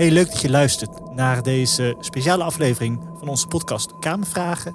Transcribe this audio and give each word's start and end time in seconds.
Hey, 0.00 0.10
leuk 0.10 0.30
dat 0.30 0.40
je 0.40 0.50
luistert 0.50 1.14
naar 1.14 1.42
deze 1.42 1.96
speciale 2.00 2.44
aflevering 2.44 3.00
van 3.18 3.28
onze 3.28 3.46
podcast 3.46 3.98
Kamervragen. 3.98 4.74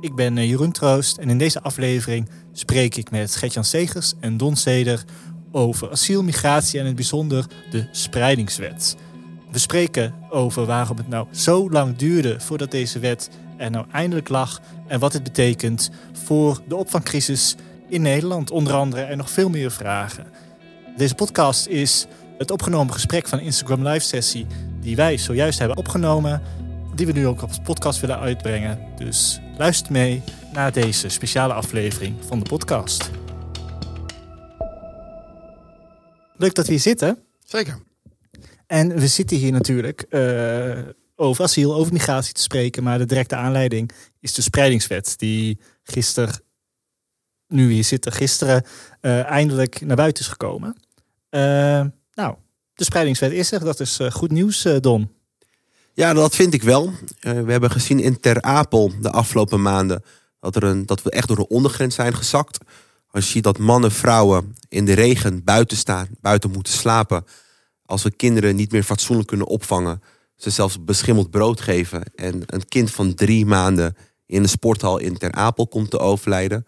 Ik 0.00 0.14
ben 0.14 0.38
eh, 0.38 0.48
Jeroen 0.48 0.72
Troost 0.72 1.16
en 1.16 1.28
in 1.28 1.38
deze 1.38 1.62
aflevering 1.62 2.28
spreek 2.52 2.96
ik 2.96 3.10
met 3.10 3.36
Gertjan 3.36 3.64
Segers 3.64 4.12
en 4.20 4.36
Don 4.36 4.56
Seder 4.56 5.04
over 5.52 5.90
asiel, 5.90 6.22
migratie 6.22 6.74
en 6.74 6.80
in 6.80 6.86
het 6.86 6.96
bijzonder 6.96 7.46
de 7.70 7.88
spreidingswet. 7.92 8.96
We 9.50 9.58
spreken 9.58 10.14
over 10.30 10.66
waarom 10.66 10.96
het 10.96 11.08
nou 11.08 11.26
zo 11.30 11.70
lang 11.70 11.96
duurde 11.96 12.40
voordat 12.40 12.70
deze 12.70 12.98
wet 12.98 13.30
er 13.56 13.70
nou 13.70 13.86
eindelijk 13.92 14.28
lag 14.28 14.60
en 14.86 15.00
wat 15.00 15.12
het 15.12 15.22
betekent 15.22 15.90
voor 16.12 16.60
de 16.68 16.76
opvangcrisis 16.76 17.54
in 17.88 18.02
Nederland. 18.02 18.50
Onder 18.50 18.72
andere 18.72 19.02
en 19.02 19.16
nog 19.16 19.30
veel 19.30 19.48
meer 19.48 19.70
vragen. 19.70 20.26
Deze 20.96 21.14
podcast 21.14 21.66
is 21.66 22.06
het 22.38 22.50
opgenomen 22.50 22.94
gesprek 22.94 23.28
van 23.28 23.40
Instagram 23.40 23.86
live 23.86 24.04
sessie 24.04 24.46
die 24.80 24.96
wij 24.96 25.16
zojuist 25.18 25.58
hebben 25.58 25.76
opgenomen, 25.76 26.42
die 26.94 27.06
we 27.06 27.12
nu 27.12 27.26
ook 27.26 27.42
op 27.42 27.52
de 27.52 27.62
podcast 27.62 28.00
willen 28.00 28.18
uitbrengen. 28.18 28.78
Dus 28.96 29.40
luister 29.58 29.92
mee 29.92 30.22
naar 30.52 30.72
deze 30.72 31.08
speciale 31.08 31.52
aflevering 31.52 32.16
van 32.26 32.38
de 32.38 32.44
podcast. 32.44 33.10
Leuk 36.36 36.54
dat 36.54 36.66
we 36.66 36.72
hier 36.72 36.80
zitten. 36.80 37.18
Zeker. 37.44 37.78
En 38.66 38.98
we 38.98 39.08
zitten 39.08 39.36
hier 39.36 39.52
natuurlijk 39.52 40.00
eh, 40.02 40.78
over 41.16 41.44
asiel, 41.44 41.74
over 41.74 41.92
migratie 41.92 42.34
te 42.34 42.42
spreken. 42.42 42.82
Maar 42.82 42.98
de 42.98 43.06
directe 43.06 43.36
aanleiding 43.36 43.90
is 44.20 44.34
de 44.34 44.42
spreidingswet. 44.42 45.18
Die 45.18 45.60
gisteren, 45.82 46.42
nu 47.48 47.66
we 47.66 47.72
hier 47.72 47.84
zitten, 47.84 48.12
gisteren 48.12 48.64
eh, 49.00 49.24
eindelijk 49.24 49.80
naar 49.80 49.96
buiten 49.96 50.24
is 50.24 50.30
gekomen. 50.30 50.76
Uh, 51.30 51.84
nou, 52.14 52.36
de 52.74 52.84
spreidingswet 52.84 53.32
is 53.32 53.52
er. 53.52 53.60
Dat 53.60 53.80
is 53.80 54.00
goed 54.10 54.30
nieuws, 54.30 54.66
Don. 54.80 55.10
Ja, 55.92 56.12
dat 56.12 56.34
vind 56.34 56.54
ik 56.54 56.62
wel. 56.62 56.92
we 57.20 57.52
hebben 57.52 57.70
gezien 57.70 58.00
in 58.00 58.20
Ter 58.20 58.42
Apel 58.42 58.92
de 59.00 59.10
afgelopen 59.10 59.62
maanden 59.62 60.02
dat, 60.40 60.56
er 60.56 60.62
een, 60.62 60.86
dat 60.86 61.02
we 61.02 61.10
echt 61.10 61.28
door 61.28 61.36
de 61.36 61.48
ondergrens 61.48 61.94
zijn 61.94 62.14
gezakt. 62.14 62.58
Als 63.10 63.24
je 63.24 63.30
ziet 63.30 63.44
dat 63.44 63.58
mannen, 63.58 63.92
vrouwen 63.92 64.56
in 64.68 64.84
de 64.84 64.92
regen 64.92 65.44
buiten 65.44 65.76
staan, 65.76 66.08
buiten 66.20 66.50
moeten 66.50 66.72
slapen. 66.72 67.24
Als 67.84 68.02
we 68.02 68.10
kinderen 68.10 68.56
niet 68.56 68.72
meer 68.72 68.82
fatsoenlijk 68.82 69.28
kunnen 69.28 69.46
opvangen. 69.46 70.02
Ze 70.36 70.50
zelfs 70.50 70.84
beschimmeld 70.84 71.30
brood 71.30 71.60
geven. 71.60 72.02
En 72.14 72.42
een 72.46 72.68
kind 72.68 72.90
van 72.90 73.14
drie 73.14 73.46
maanden 73.46 73.96
in 74.26 74.42
een 74.42 74.48
sporthal 74.48 74.98
in 74.98 75.18
Ter 75.18 75.32
Apel 75.32 75.66
komt 75.66 75.90
te 75.90 75.98
overlijden. 75.98 76.66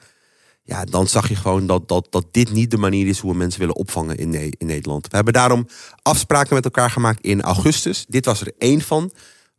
Ja, 0.66 0.84
dan 0.84 1.06
zag 1.06 1.28
je 1.28 1.36
gewoon 1.36 1.66
dat, 1.66 1.88
dat, 1.88 2.06
dat 2.10 2.26
dit 2.30 2.52
niet 2.52 2.70
de 2.70 2.76
manier 2.76 3.06
is 3.06 3.18
hoe 3.18 3.30
we 3.32 3.36
mensen 3.36 3.60
willen 3.60 3.76
opvangen 3.76 4.16
in, 4.16 4.34
in 4.34 4.66
Nederland. 4.66 5.08
We 5.08 5.16
hebben 5.16 5.34
daarom 5.34 5.66
afspraken 6.02 6.54
met 6.54 6.64
elkaar 6.64 6.90
gemaakt 6.90 7.20
in 7.20 7.42
augustus. 7.42 8.04
Dit 8.08 8.24
was 8.24 8.40
er 8.40 8.52
één 8.58 8.80
van. 8.80 9.10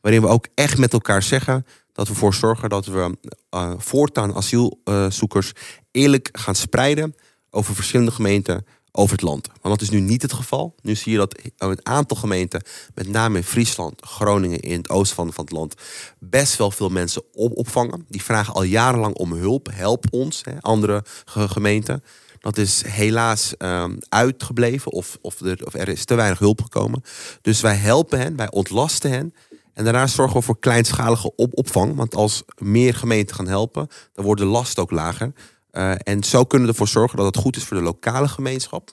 Waarin 0.01 0.21
we 0.21 0.27
ook 0.27 0.47
echt 0.53 0.77
met 0.77 0.93
elkaar 0.93 1.23
zeggen 1.23 1.65
dat 1.93 2.07
we 2.07 2.13
ervoor 2.13 2.33
zorgen 2.33 2.69
dat 2.69 2.85
we 2.85 3.17
uh, 3.55 3.73
voortaan 3.77 4.35
asielzoekers 4.35 5.51
eerlijk 5.91 6.29
gaan 6.31 6.55
spreiden 6.55 7.15
over 7.49 7.75
verschillende 7.75 8.11
gemeenten 8.11 8.65
over 8.97 9.11
het 9.11 9.21
land. 9.21 9.47
Want 9.47 9.79
dat 9.79 9.81
is 9.81 9.89
nu 9.89 9.99
niet 9.99 10.21
het 10.21 10.33
geval. 10.33 10.75
Nu 10.81 10.95
zie 10.95 11.11
je 11.11 11.17
dat 11.17 11.39
een 11.57 11.85
aantal 11.85 12.17
gemeenten, 12.17 12.63
met 12.93 13.07
name 13.07 13.37
in 13.37 13.43
Friesland, 13.43 14.01
Groningen, 14.01 14.59
in 14.59 14.77
het 14.77 14.89
oosten 14.89 15.15
van, 15.15 15.33
van 15.33 15.43
het 15.43 15.53
land, 15.53 15.75
best 16.19 16.57
wel 16.57 16.71
veel 16.71 16.89
mensen 16.89 17.23
op, 17.33 17.57
opvangen. 17.57 18.05
Die 18.09 18.23
vragen 18.23 18.53
al 18.53 18.63
jarenlang 18.63 19.15
om 19.15 19.33
hulp. 19.33 19.69
Help 19.71 20.05
ons, 20.09 20.41
hè, 20.43 20.61
andere 20.61 21.03
gemeenten. 21.25 22.03
Dat 22.39 22.57
is 22.57 22.83
helaas 22.85 23.53
um, 23.57 23.97
uitgebleven 24.09 24.91
of, 24.91 25.17
of, 25.21 25.41
er, 25.41 25.65
of 25.65 25.73
er 25.73 25.87
is 25.87 26.05
te 26.05 26.15
weinig 26.15 26.39
hulp 26.39 26.61
gekomen. 26.61 27.01
Dus 27.41 27.61
wij 27.61 27.75
helpen 27.75 28.19
hen, 28.19 28.35
wij 28.35 28.51
ontlasten 28.51 29.11
hen. 29.11 29.33
En 29.73 29.83
daarna 29.83 30.07
zorgen 30.07 30.37
we 30.37 30.43
voor 30.43 30.59
kleinschalige 30.59 31.35
op 31.35 31.57
opvang. 31.57 31.95
Want 31.95 32.15
als 32.15 32.43
meer 32.57 32.93
gemeenten 32.93 33.35
gaan 33.35 33.47
helpen, 33.47 33.87
dan 34.13 34.25
wordt 34.25 34.41
de 34.41 34.47
last 34.47 34.79
ook 34.79 34.91
lager. 34.91 35.33
Uh, 35.77 35.93
en 35.97 36.23
zo 36.23 36.43
kunnen 36.43 36.67
we 36.67 36.73
ervoor 36.73 36.87
zorgen 36.87 37.17
dat 37.17 37.25
het 37.25 37.37
goed 37.37 37.55
is 37.55 37.63
voor 37.63 37.77
de 37.77 37.83
lokale 37.83 38.27
gemeenschap. 38.27 38.91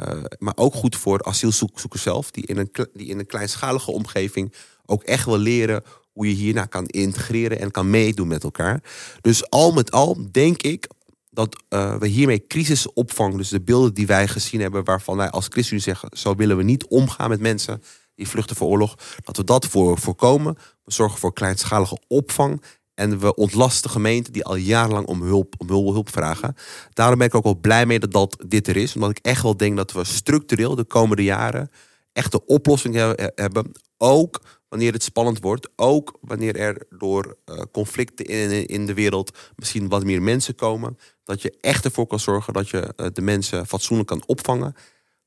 Uh, 0.00 0.22
maar 0.38 0.52
ook 0.56 0.74
goed 0.74 0.96
voor 0.96 1.24
asielzoekers 1.24 2.02
zelf, 2.02 2.30
die 2.30 2.46
in, 2.46 2.58
een, 2.58 2.70
die 2.92 3.06
in 3.06 3.18
een 3.18 3.26
kleinschalige 3.26 3.90
omgeving 3.90 4.54
ook 4.86 5.02
echt 5.02 5.24
wil 5.24 5.38
leren 5.38 5.82
hoe 6.12 6.28
je 6.28 6.34
hierna 6.34 6.64
kan 6.64 6.86
integreren 6.86 7.58
en 7.60 7.70
kan 7.70 7.90
meedoen 7.90 8.28
met 8.28 8.44
elkaar. 8.44 8.82
Dus 9.20 9.50
al 9.50 9.72
met 9.72 9.92
al 9.92 10.28
denk 10.30 10.62
ik 10.62 10.88
dat 11.30 11.62
uh, 11.68 11.96
we 11.96 12.06
hiermee 12.06 12.46
crisisopvang, 12.46 13.36
dus 13.36 13.48
de 13.48 13.60
beelden 13.60 13.94
die 13.94 14.06
wij 14.06 14.28
gezien 14.28 14.60
hebben, 14.60 14.84
waarvan 14.84 15.16
wij 15.16 15.30
als 15.30 15.46
ChristenUnie 15.48 15.84
zeggen, 15.84 16.08
zo 16.12 16.34
willen 16.34 16.56
we 16.56 16.62
niet 16.62 16.86
omgaan 16.86 17.28
met 17.28 17.40
mensen 17.40 17.82
die 18.14 18.28
vluchten 18.28 18.56
voor 18.56 18.68
oorlog, 18.68 18.94
dat 19.24 19.36
we 19.36 19.44
dat 19.44 19.66
voor, 19.66 19.98
voorkomen. 19.98 20.54
We 20.84 20.92
zorgen 20.92 21.18
voor 21.18 21.32
kleinschalige 21.32 21.98
opvang 22.06 22.62
en 22.98 23.18
we 23.18 23.34
ontlasten 23.34 23.90
gemeenten 23.90 24.32
die 24.32 24.44
al 24.44 24.56
jarenlang 24.56 25.06
om 25.06 25.22
hulp, 25.22 25.54
om 25.58 25.68
hulp 25.68 26.10
vragen. 26.10 26.54
Daarom 26.92 27.18
ben 27.18 27.26
ik 27.26 27.34
ook 27.34 27.44
wel 27.44 27.60
blij 27.60 27.86
mee 27.86 27.98
dat, 27.98 28.12
dat 28.12 28.36
dit 28.46 28.68
er 28.68 28.76
is. 28.76 28.94
Omdat 28.94 29.10
ik 29.10 29.18
echt 29.18 29.42
wel 29.42 29.56
denk 29.56 29.76
dat 29.76 29.92
we 29.92 30.04
structureel 30.04 30.74
de 30.74 30.84
komende 30.84 31.22
jaren 31.22 31.70
echt 32.12 32.32
de 32.32 32.46
oplossing 32.46 32.94
hebben. 33.34 33.72
Ook 33.96 34.40
wanneer 34.68 34.92
het 34.92 35.02
spannend 35.02 35.40
wordt. 35.40 35.68
Ook 35.76 36.18
wanneer 36.20 36.56
er 36.56 36.86
door 36.98 37.36
uh, 37.46 37.60
conflicten 37.72 38.24
in, 38.24 38.66
in 38.66 38.86
de 38.86 38.94
wereld 38.94 39.38
misschien 39.56 39.88
wat 39.88 40.04
meer 40.04 40.22
mensen 40.22 40.54
komen. 40.54 40.98
Dat 41.24 41.42
je 41.42 41.56
echt 41.60 41.84
ervoor 41.84 42.06
kan 42.06 42.20
zorgen 42.20 42.52
dat 42.52 42.68
je 42.68 42.94
uh, 42.96 43.06
de 43.12 43.22
mensen 43.22 43.66
fatsoenlijk 43.66 44.08
kan 44.08 44.22
opvangen. 44.26 44.74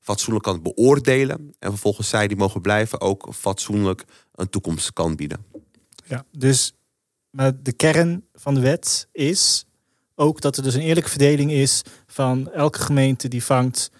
Fatsoenlijk 0.00 0.44
kan 0.44 0.62
beoordelen. 0.62 1.54
En 1.58 1.70
vervolgens 1.70 2.08
zij 2.08 2.28
die 2.28 2.36
mogen 2.36 2.60
blijven 2.60 3.00
ook 3.00 3.28
fatsoenlijk 3.34 4.04
een 4.34 4.48
toekomst 4.48 4.92
kan 4.92 5.16
bieden. 5.16 5.44
Ja, 6.04 6.24
dus 6.30 6.74
maar 7.32 7.52
de 7.62 7.72
kern 7.72 8.24
van 8.34 8.54
de 8.54 8.60
wet 8.60 9.08
is 9.12 9.64
ook 10.14 10.40
dat 10.40 10.56
er 10.56 10.62
dus 10.62 10.74
een 10.74 10.80
eerlijke 10.80 11.10
verdeling 11.10 11.50
is 11.50 11.82
van 12.06 12.50
elke 12.52 12.78
gemeente 12.78 13.28
die 13.28 13.44
vangt 13.44 13.90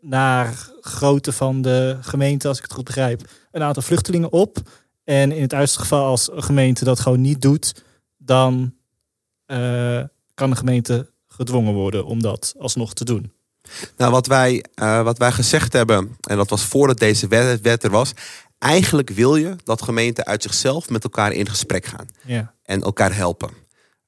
naar 0.00 0.70
grootte 0.80 1.32
van 1.32 1.62
de 1.62 1.98
gemeente, 2.00 2.48
als 2.48 2.56
ik 2.56 2.62
het 2.62 2.72
goed 2.72 2.84
begrijp, 2.84 3.28
een 3.50 3.62
aantal 3.62 3.82
vluchtelingen 3.82 4.32
op. 4.32 4.58
En 5.04 5.32
in 5.32 5.42
het 5.42 5.52
uiterste 5.52 5.80
geval 5.80 6.04
als 6.04 6.30
een 6.32 6.42
gemeente 6.42 6.84
dat 6.84 7.00
gewoon 7.00 7.20
niet 7.20 7.42
doet, 7.42 7.84
dan 8.16 8.74
uh, 9.46 10.02
kan 10.34 10.50
de 10.50 10.56
gemeente 10.56 11.10
gedwongen 11.28 11.74
worden 11.74 12.04
om 12.04 12.22
dat 12.22 12.54
alsnog 12.58 12.94
te 12.94 13.04
doen. 13.04 13.32
Nou, 13.96 14.12
wat 14.12 14.26
wij, 14.26 14.64
uh, 14.82 15.02
wat 15.02 15.18
wij 15.18 15.32
gezegd 15.32 15.72
hebben, 15.72 16.16
en 16.20 16.36
dat 16.36 16.50
was 16.50 16.64
voordat 16.64 16.98
deze 16.98 17.28
wet, 17.28 17.60
wet 17.60 17.84
er 17.84 17.90
was, 17.90 18.12
eigenlijk 18.58 19.10
wil 19.10 19.36
je 19.36 19.56
dat 19.64 19.82
gemeenten 19.82 20.24
uit 20.24 20.42
zichzelf 20.42 20.88
met 20.90 21.04
elkaar 21.04 21.32
in 21.32 21.48
gesprek 21.48 21.86
gaan. 21.86 22.06
Ja. 22.24 22.54
En 22.62 22.82
elkaar 22.82 23.14
helpen. 23.14 23.50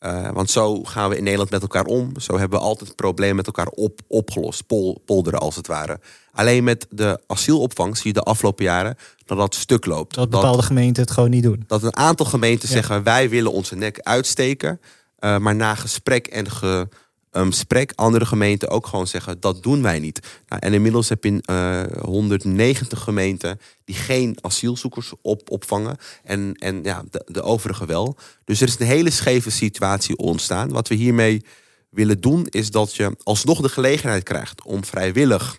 Uh, 0.00 0.30
want 0.30 0.50
zo 0.50 0.82
gaan 0.84 1.10
we 1.10 1.16
in 1.16 1.22
Nederland 1.22 1.50
met 1.50 1.62
elkaar 1.62 1.84
om. 1.84 2.20
Zo 2.20 2.38
hebben 2.38 2.58
we 2.58 2.64
altijd 2.64 2.96
problemen 2.96 3.36
met 3.36 3.46
elkaar 3.46 3.66
op, 3.66 4.00
opgelost. 4.08 4.66
Pol, 4.66 5.02
polderen 5.04 5.40
als 5.40 5.56
het 5.56 5.66
ware. 5.66 6.00
Alleen 6.32 6.64
met 6.64 6.86
de 6.90 7.20
asielopvang 7.26 7.96
zie 7.96 8.06
je 8.06 8.12
de 8.12 8.22
afgelopen 8.22 8.64
jaren 8.64 8.96
dat 9.24 9.38
dat 9.38 9.54
stuk 9.54 9.86
loopt. 9.86 10.14
Dat 10.14 10.30
bepaalde 10.30 10.56
dat, 10.56 10.66
gemeenten 10.66 11.02
het 11.02 11.12
gewoon 11.12 11.30
niet 11.30 11.42
doen. 11.42 11.64
Dat 11.66 11.82
een 11.82 11.96
aantal 11.96 12.26
gemeenten 12.26 12.68
zeggen 12.68 13.02
wij 13.02 13.28
willen 13.28 13.52
onze 13.52 13.76
nek 13.76 14.00
uitsteken. 14.00 14.80
Uh, 15.20 15.38
maar 15.38 15.54
na 15.54 15.74
gesprek 15.74 16.26
en 16.26 16.50
ge, 16.50 16.88
um, 17.32 17.52
sprek 17.52 17.92
andere 17.94 18.26
gemeenten 18.26 18.68
ook 18.68 18.86
gewoon 18.86 19.06
zeggen 19.06 19.40
dat 19.40 19.62
doen 19.62 19.82
wij 19.82 19.98
niet. 19.98 20.20
Nou, 20.48 20.62
en 20.64 20.72
inmiddels 20.72 21.08
heb 21.08 21.24
je 21.24 21.42
uh, 21.50 22.04
190 22.04 23.00
gemeenten 23.00 23.60
die 23.84 23.94
geen 23.94 24.38
asielzoekers 24.40 25.12
op, 25.22 25.50
opvangen. 25.50 25.96
En, 26.24 26.54
en 26.54 26.82
ja, 26.82 27.04
de, 27.10 27.22
de 27.26 27.42
overige 27.42 27.86
wel. 27.86 28.16
Dus 28.44 28.60
er 28.60 28.68
is 28.68 28.78
een 28.78 28.86
hele 28.86 29.10
scheve 29.10 29.50
situatie 29.50 30.16
ontstaan. 30.16 30.68
Wat 30.68 30.88
we 30.88 30.94
hiermee 30.94 31.44
willen 31.90 32.20
doen 32.20 32.46
is 32.50 32.70
dat 32.70 32.94
je 32.94 33.16
alsnog 33.22 33.60
de 33.60 33.68
gelegenheid 33.68 34.22
krijgt 34.22 34.62
om 34.62 34.84
vrijwillig 34.84 35.58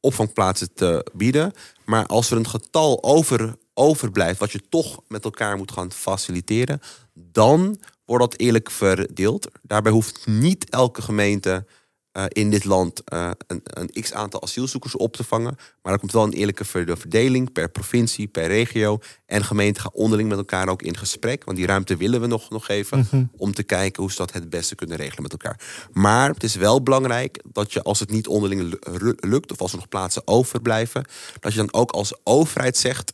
opvangplaatsen 0.00 0.74
te 0.74 1.06
bieden. 1.12 1.52
Maar 1.84 2.06
als 2.06 2.30
er 2.30 2.36
een 2.36 2.48
getal 2.48 3.02
over, 3.02 3.56
overblijft 3.74 4.38
wat 4.38 4.52
je 4.52 4.68
toch 4.68 5.00
met 5.08 5.24
elkaar 5.24 5.56
moet 5.56 5.72
gaan 5.72 5.92
faciliteren, 5.92 6.80
dan 7.14 7.78
wordt 8.18 8.30
dat 8.30 8.40
eerlijk 8.40 8.70
verdeeld. 8.70 9.48
Daarbij 9.62 9.92
hoeft 9.92 10.26
niet 10.26 10.70
elke 10.70 11.02
gemeente 11.02 11.66
uh, 12.12 12.24
in 12.28 12.50
dit 12.50 12.64
land 12.64 13.02
uh, 13.12 13.30
een, 13.46 13.60
een 13.64 14.02
x 14.02 14.12
aantal 14.12 14.42
asielzoekers 14.42 14.96
op 14.96 15.16
te 15.16 15.24
vangen. 15.24 15.56
Maar 15.82 15.92
er 15.92 15.98
komt 15.98 16.12
wel 16.12 16.24
een 16.24 16.32
eerlijke 16.32 16.64
verdeling 16.64 17.52
per 17.52 17.70
provincie, 17.70 18.26
per 18.26 18.46
regio. 18.46 18.98
En 19.26 19.44
gemeenten 19.44 19.82
gaan 19.82 19.92
onderling 19.94 20.28
met 20.28 20.38
elkaar 20.38 20.68
ook 20.68 20.82
in 20.82 20.96
gesprek. 20.96 21.44
Want 21.44 21.56
die 21.56 21.66
ruimte 21.66 21.96
willen 21.96 22.20
we 22.20 22.26
nog, 22.26 22.50
nog 22.50 22.64
geven. 22.64 22.98
Mm 22.98 23.06
-hmm. 23.10 23.30
Om 23.36 23.54
te 23.54 23.62
kijken 23.62 24.02
hoe 24.02 24.10
ze 24.10 24.16
dat 24.16 24.32
het 24.32 24.50
beste 24.50 24.74
kunnen 24.74 24.96
regelen 24.96 25.22
met 25.22 25.32
elkaar. 25.32 25.60
Maar 25.92 26.30
het 26.30 26.42
is 26.42 26.54
wel 26.54 26.82
belangrijk 26.82 27.42
dat 27.52 27.72
je 27.72 27.82
als 27.82 28.00
het 28.00 28.10
niet 28.10 28.26
onderling 28.26 28.78
lukt. 29.16 29.52
Of 29.52 29.60
als 29.60 29.72
er 29.72 29.78
nog 29.78 29.88
plaatsen 29.88 30.22
overblijven. 30.24 31.04
Dat 31.40 31.52
je 31.52 31.58
dan 31.58 31.72
ook 31.72 31.90
als 31.90 32.14
overheid 32.24 32.76
zegt 32.76 33.10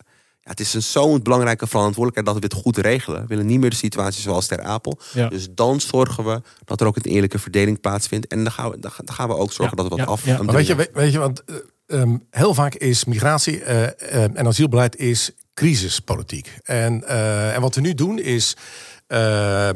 het 0.48 0.60
is 0.60 0.74
een 0.74 0.82
zo'n 0.82 1.22
belangrijke 1.22 1.66
verantwoordelijkheid 1.66 2.26
dat 2.26 2.34
we 2.34 2.40
dit 2.40 2.64
goed 2.64 2.76
regelen. 2.76 3.20
We 3.20 3.26
willen 3.26 3.46
niet 3.46 3.60
meer 3.60 3.70
de 3.70 3.76
situatie 3.76 4.22
zoals 4.22 4.46
ter 4.46 4.62
Apel. 4.62 4.98
Ja. 5.12 5.28
Dus 5.28 5.48
dan 5.50 5.80
zorgen 5.80 6.24
we 6.24 6.42
dat 6.64 6.80
er 6.80 6.86
ook 6.86 6.96
een 6.96 7.02
eerlijke 7.02 7.38
verdeling 7.38 7.80
plaatsvindt. 7.80 8.26
En 8.26 8.42
dan 8.42 8.52
gaan 8.52 8.70
we, 8.70 8.78
dan 8.78 8.90
gaan 9.04 9.28
we 9.28 9.36
ook 9.36 9.52
zorgen 9.52 9.76
ja. 9.76 9.82
dat 9.82 9.92
we 9.92 9.96
wat 9.96 10.06
ja. 10.06 10.12
af. 10.12 10.24
Ja. 10.24 10.42
Maar 10.42 10.54
weet, 10.54 10.66
je, 10.66 10.74
weet, 10.74 10.90
weet 10.92 11.12
je, 11.12 11.18
want 11.18 11.42
uh, 11.46 12.00
um, 12.00 12.26
heel 12.30 12.54
vaak 12.54 12.74
is 12.74 13.04
migratie 13.04 13.60
uh, 13.60 13.82
uh, 13.82 13.88
en 14.12 14.46
asielbeleid 14.46 14.96
is 14.96 15.30
crisispolitiek. 15.54 16.58
En, 16.62 17.02
uh, 17.04 17.54
en 17.54 17.60
wat 17.60 17.74
we 17.74 17.80
nu 17.80 17.94
doen 17.94 18.18
is. 18.18 18.56
Uh, 19.08 19.70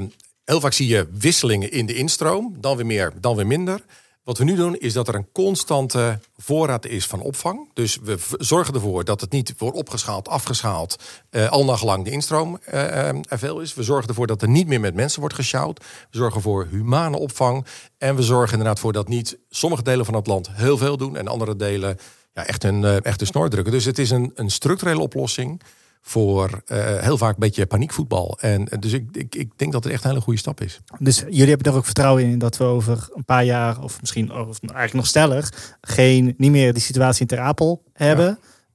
heel 0.44 0.60
vaak 0.60 0.72
zie 0.72 0.88
je 0.88 1.08
wisselingen 1.12 1.70
in 1.70 1.86
de 1.86 1.94
instroom. 1.94 2.56
Dan 2.60 2.76
weer 2.76 2.86
meer, 2.86 3.12
dan 3.20 3.36
weer 3.36 3.46
minder. 3.46 3.84
Wat 4.24 4.38
we 4.38 4.44
nu 4.44 4.54
doen 4.54 4.76
is 4.76 4.92
dat 4.92 5.08
er 5.08 5.14
een 5.14 5.32
constante 5.32 6.20
voorraad 6.36 6.86
is 6.86 7.06
van 7.06 7.20
opvang. 7.20 7.70
Dus 7.74 7.98
we 8.02 8.18
zorgen 8.38 8.74
ervoor 8.74 9.04
dat 9.04 9.20
het 9.20 9.32
niet 9.32 9.54
wordt 9.58 9.76
opgeschaald, 9.76 10.28
afgeschaald, 10.28 10.96
uh, 11.30 11.50
al 11.50 11.64
nagelang 11.64 12.04
de 12.04 12.10
instroom 12.10 12.58
uh, 12.68 13.08
er 13.08 13.38
veel 13.38 13.60
is. 13.60 13.74
We 13.74 13.82
zorgen 13.82 14.08
ervoor 14.08 14.26
dat 14.26 14.42
er 14.42 14.48
niet 14.48 14.66
meer 14.66 14.80
met 14.80 14.94
mensen 14.94 15.20
wordt 15.20 15.34
gesjouwd. 15.34 15.78
We 16.10 16.16
zorgen 16.16 16.40
voor 16.40 16.66
humane 16.70 17.18
opvang. 17.18 17.66
En 17.98 18.16
we 18.16 18.22
zorgen 18.22 18.52
inderdaad 18.52 18.78
voor 18.78 18.92
dat 18.92 19.08
niet 19.08 19.38
sommige 19.50 19.82
delen 19.82 20.04
van 20.04 20.14
het 20.14 20.26
land 20.26 20.48
heel 20.52 20.78
veel 20.78 20.96
doen 20.96 21.16
en 21.16 21.28
andere 21.28 21.56
delen 21.56 21.98
ja, 22.34 22.46
echt, 22.46 22.64
een, 22.64 22.82
uh, 22.82 23.04
echt 23.04 23.20
een 23.20 23.26
snor 23.26 23.48
drukken. 23.48 23.72
Dus 23.72 23.84
het 23.84 23.98
is 23.98 24.10
een, 24.10 24.32
een 24.34 24.50
structurele 24.50 25.00
oplossing 25.00 25.62
voor 26.04 26.62
uh, 26.66 26.98
heel 26.98 27.18
vaak 27.18 27.34
een 27.34 27.40
beetje 27.40 27.66
paniekvoetbal. 27.66 28.38
En 28.40 28.68
dus 28.78 28.92
ik, 28.92 29.08
ik, 29.12 29.34
ik 29.34 29.52
denk 29.56 29.72
dat 29.72 29.84
het 29.84 29.92
echt 29.92 30.04
een 30.04 30.10
hele 30.10 30.22
goede 30.22 30.38
stap 30.38 30.60
is. 30.60 30.80
Dus 30.98 31.18
jullie 31.18 31.48
hebben 31.48 31.72
er 31.72 31.78
ook 31.78 31.84
vertrouwen 31.84 32.24
in 32.24 32.38
dat 32.38 32.56
we 32.56 32.64
over 32.64 33.08
een 33.14 33.24
paar 33.24 33.44
jaar, 33.44 33.82
of 33.82 34.00
misschien 34.00 34.32
of 34.32 34.58
eigenlijk 34.60 34.92
nog 34.92 35.06
steller, 35.06 35.52
geen, 35.80 36.34
niet 36.36 36.50
meer 36.50 36.72
die 36.72 36.82
situatie 36.82 37.20
in 37.20 37.26
Ter 37.26 37.38
Apel 37.38 37.82
hebben. 37.92 38.26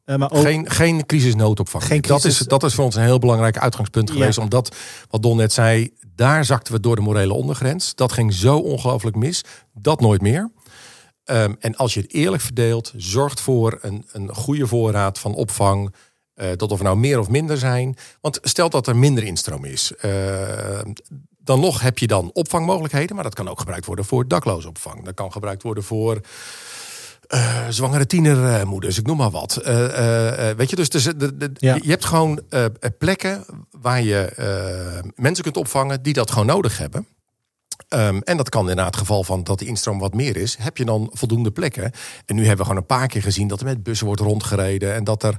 Ja. 0.06 0.14
Uh, 0.14 0.20
maar 0.20 0.32
ook... 0.32 0.42
geen, 0.42 0.70
geen 0.70 1.06
crisisnoodopvang. 1.06 1.84
Geen 1.84 2.02
crisis... 2.02 2.24
dat, 2.24 2.32
is, 2.32 2.48
dat 2.48 2.64
is 2.64 2.74
voor 2.74 2.86
ons 2.86 2.96
een 2.96 3.04
heel 3.04 3.20
belangrijk 3.20 3.58
uitgangspunt 3.58 4.12
geweest. 4.12 4.38
Ja. 4.38 4.44
Omdat, 4.44 4.76
wat 5.10 5.22
Don 5.22 5.38
net 5.38 5.54
zei, 5.54 5.94
daar 6.16 6.46
zakten 6.46 6.74
we 6.74 6.80
door 6.80 6.96
de 6.96 7.02
morele 7.02 7.34
ondergrens. 7.34 7.96
Dat 7.96 8.12
ging 8.12 8.34
zo 8.34 8.58
ongelooflijk 8.58 9.16
mis. 9.16 9.44
Dat 9.74 10.00
nooit 10.00 10.22
meer. 10.22 10.52
Um, 11.26 11.56
en 11.60 11.76
als 11.76 11.94
je 11.94 12.00
het 12.00 12.14
eerlijk 12.14 12.44
verdeelt, 12.44 12.94
zorgt 12.96 13.40
voor 13.40 13.78
een, 13.82 14.06
een 14.12 14.36
goede 14.36 14.68
voorraad 14.68 15.20
van 15.20 15.34
opvang. 15.34 15.94
Uh, 16.42 16.52
tot 16.52 16.72
of 16.72 16.78
er 16.78 16.84
nou 16.84 16.98
meer 16.98 17.20
of 17.20 17.30
minder 17.30 17.58
zijn. 17.58 17.98
Want 18.22 18.40
stel 18.42 18.70
dat 18.70 18.88
er 18.88 18.96
minder 18.96 19.24
instroom 19.24 19.66
is. 19.66 19.92
Uh, 20.06 20.12
dan 21.38 21.60
nog 21.60 21.82
heb 21.82 21.98
je 21.98 22.08
dan 22.08 22.30
opvangmogelijkheden. 22.34 23.16
Maar 23.16 23.24
dat 23.24 23.34
kan 23.34 23.48
ook 23.50 23.60
gebruikt 23.60 23.86
worden 23.86 24.06
voor 24.06 24.28
dakloze 24.28 24.68
opvang. 24.68 25.06
Dat 25.06 25.14
kan 25.14 25.32
gebruikt 25.32 25.64
worden 25.64 25.84
voor 25.84 26.22
uh, 27.28 27.68
zwangere 27.70 28.06
tienermoeders. 28.06 28.98
Ik 28.98 29.06
noem 29.06 29.18
maar 29.18 29.30
wat. 29.30 29.54
weet 30.58 30.70
je, 30.70 30.76
dus 30.76 30.90
de, 30.90 31.16
de, 31.16 31.38
de, 31.38 31.52
ja. 31.54 31.76
je 31.82 31.90
hebt 31.90 32.06
gewoon 32.06 32.42
plekken 32.98 33.46
waar 33.72 34.02
je 34.02 34.32
mensen 35.16 35.44
kunt 35.44 35.58
opvangen 35.58 36.02
die 36.02 36.14
dat 36.14 36.32
gewoon 36.32 36.48
nodig 36.48 36.78
hebben. 36.78 37.08
Um, 37.90 38.22
en 38.22 38.38
dat 38.38 38.50
kan 38.50 38.70
in 38.70 38.78
het 38.78 38.96
geval 38.96 39.24
van 39.24 39.44
dat 39.44 39.60
de 39.60 39.66
instroom 39.66 40.00
wat 40.00 40.14
meer 40.14 40.38
is, 40.38 40.56
heb 40.60 40.78
je 40.78 40.86
dan 40.86 41.10
voldoende 41.14 41.52
plekken. 41.52 41.92
En 42.26 42.36
nu 42.36 42.42
hebben 42.42 42.58
we 42.58 42.64
gewoon 42.64 42.78
een 42.78 42.98
paar 42.98 43.08
keer 43.08 43.22
gezien 43.22 43.48
dat 43.48 43.60
er 43.60 43.66
met 43.66 43.84
bussen 43.84 44.06
wordt 44.06 44.22
rondgereden 44.22 44.94
en 44.94 45.04
dat 45.04 45.24
er 45.24 45.38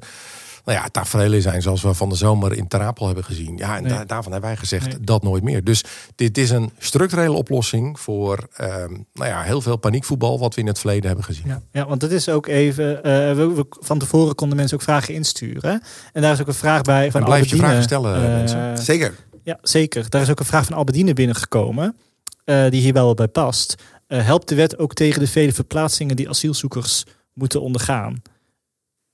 nou 0.68 0.80
ja, 0.80 0.88
tafereelen 0.88 1.42
zijn 1.42 1.62
zoals 1.62 1.82
we 1.82 1.94
van 1.94 2.08
de 2.08 2.14
zomer 2.14 2.52
in 2.52 2.68
Terapel 2.68 3.06
hebben 3.06 3.24
gezien. 3.24 3.56
Ja, 3.56 3.76
en 3.76 3.82
nee. 3.82 4.06
daarvan 4.06 4.32
hebben 4.32 4.50
wij 4.50 4.56
gezegd 4.58 4.86
nee. 4.86 5.00
dat 5.00 5.22
nooit 5.22 5.42
meer. 5.42 5.64
Dus 5.64 5.84
dit 6.14 6.38
is 6.38 6.50
een 6.50 6.70
structurele 6.78 7.36
oplossing 7.36 8.00
voor 8.00 8.48
um, 8.60 9.06
nou 9.12 9.30
ja, 9.30 9.42
heel 9.42 9.60
veel 9.60 9.76
paniekvoetbal 9.76 10.38
wat 10.38 10.54
we 10.54 10.60
in 10.60 10.66
het 10.66 10.78
verleden 10.78 11.06
hebben 11.06 11.24
gezien. 11.24 11.44
Ja, 11.46 11.62
ja 11.72 11.86
want 11.86 12.02
het 12.02 12.10
is 12.10 12.28
ook 12.28 12.46
even, 12.46 12.96
uh, 12.96 13.02
we, 13.02 13.52
we, 13.54 13.66
van 13.70 13.98
tevoren 13.98 14.34
konden 14.34 14.56
mensen 14.56 14.76
ook 14.76 14.82
vragen 14.82 15.14
insturen. 15.14 15.82
En 16.12 16.22
daar 16.22 16.32
is 16.32 16.40
ook 16.40 16.46
een 16.46 16.54
vraag 16.54 16.82
bij 16.82 17.10
van 17.10 17.20
en 17.20 17.26
blijf 17.26 17.50
je 17.50 17.56
vragen 17.56 17.82
stellen, 17.82 18.22
uh, 18.22 18.28
mensen. 18.28 18.78
Zeker. 18.78 19.14
Ja, 19.42 19.58
zeker. 19.62 20.10
Daar 20.10 20.22
is 20.22 20.30
ook 20.30 20.40
een 20.40 20.44
vraag 20.44 20.64
van 20.64 20.76
Albedine 20.76 21.12
binnengekomen, 21.12 21.96
uh, 22.44 22.70
die 22.70 22.80
hier 22.80 22.92
wel 22.92 23.14
bij 23.14 23.28
past. 23.28 23.74
Uh, 24.08 24.24
helpt 24.24 24.48
de 24.48 24.54
wet 24.54 24.78
ook 24.78 24.94
tegen 24.94 25.20
de 25.20 25.26
vele 25.26 25.52
verplaatsingen 25.52 26.16
die 26.16 26.28
asielzoekers 26.28 27.04
moeten 27.32 27.62
ondergaan? 27.62 28.22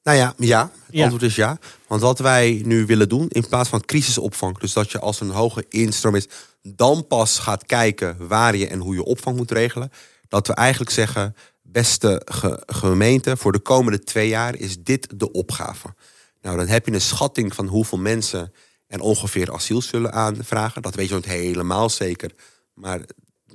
Nou 0.05 0.17
ja, 0.17 0.35
ja. 0.39 0.71
Het 0.87 0.95
ja. 0.95 1.03
antwoord 1.03 1.23
is 1.23 1.37
ja. 1.37 1.59
Want 1.87 2.01
wat 2.01 2.19
wij 2.19 2.62
nu 2.65 2.87
willen 2.87 3.09
doen, 3.09 3.29
in 3.29 3.49
plaats 3.49 3.69
van 3.69 3.85
crisisopvang, 3.85 4.59
dus 4.59 4.73
dat 4.73 4.91
je 4.91 4.99
als 4.99 5.21
een 5.21 5.31
hoge 5.31 5.67
instroom 5.69 6.15
is, 6.15 6.29
dan 6.62 7.06
pas 7.06 7.39
gaat 7.39 7.67
kijken 7.67 8.29
waar 8.29 8.56
je 8.56 8.69
en 8.69 8.79
hoe 8.79 8.95
je 8.95 9.05
opvang 9.05 9.37
moet 9.37 9.51
regelen. 9.51 9.93
Dat 10.29 10.47
we 10.47 10.55
eigenlijk 10.55 10.91
zeggen, 10.91 11.37
beste 11.62 12.23
ge 12.25 12.62
gemeente, 12.67 13.37
voor 13.37 13.53
de 13.53 13.59
komende 13.59 13.99
twee 13.99 14.29
jaar 14.29 14.56
is 14.56 14.83
dit 14.83 15.19
de 15.19 15.33
opgave. 15.33 15.95
Nou, 16.43 16.56
dan 16.56 16.67
heb 16.67 16.87
je 16.87 16.93
een 16.93 17.01
schatting 17.01 17.55
van 17.55 17.67
hoeveel 17.67 17.99
mensen 17.99 18.53
en 18.87 19.01
ongeveer 19.01 19.53
asiel 19.53 19.83
zullen 19.83 20.12
aanvragen. 20.12 20.83
Dat 20.83 20.95
weet 20.95 21.09
je 21.09 21.15
niet 21.15 21.25
helemaal 21.25 21.91
zeker. 21.91 22.31
Maar 22.75 23.01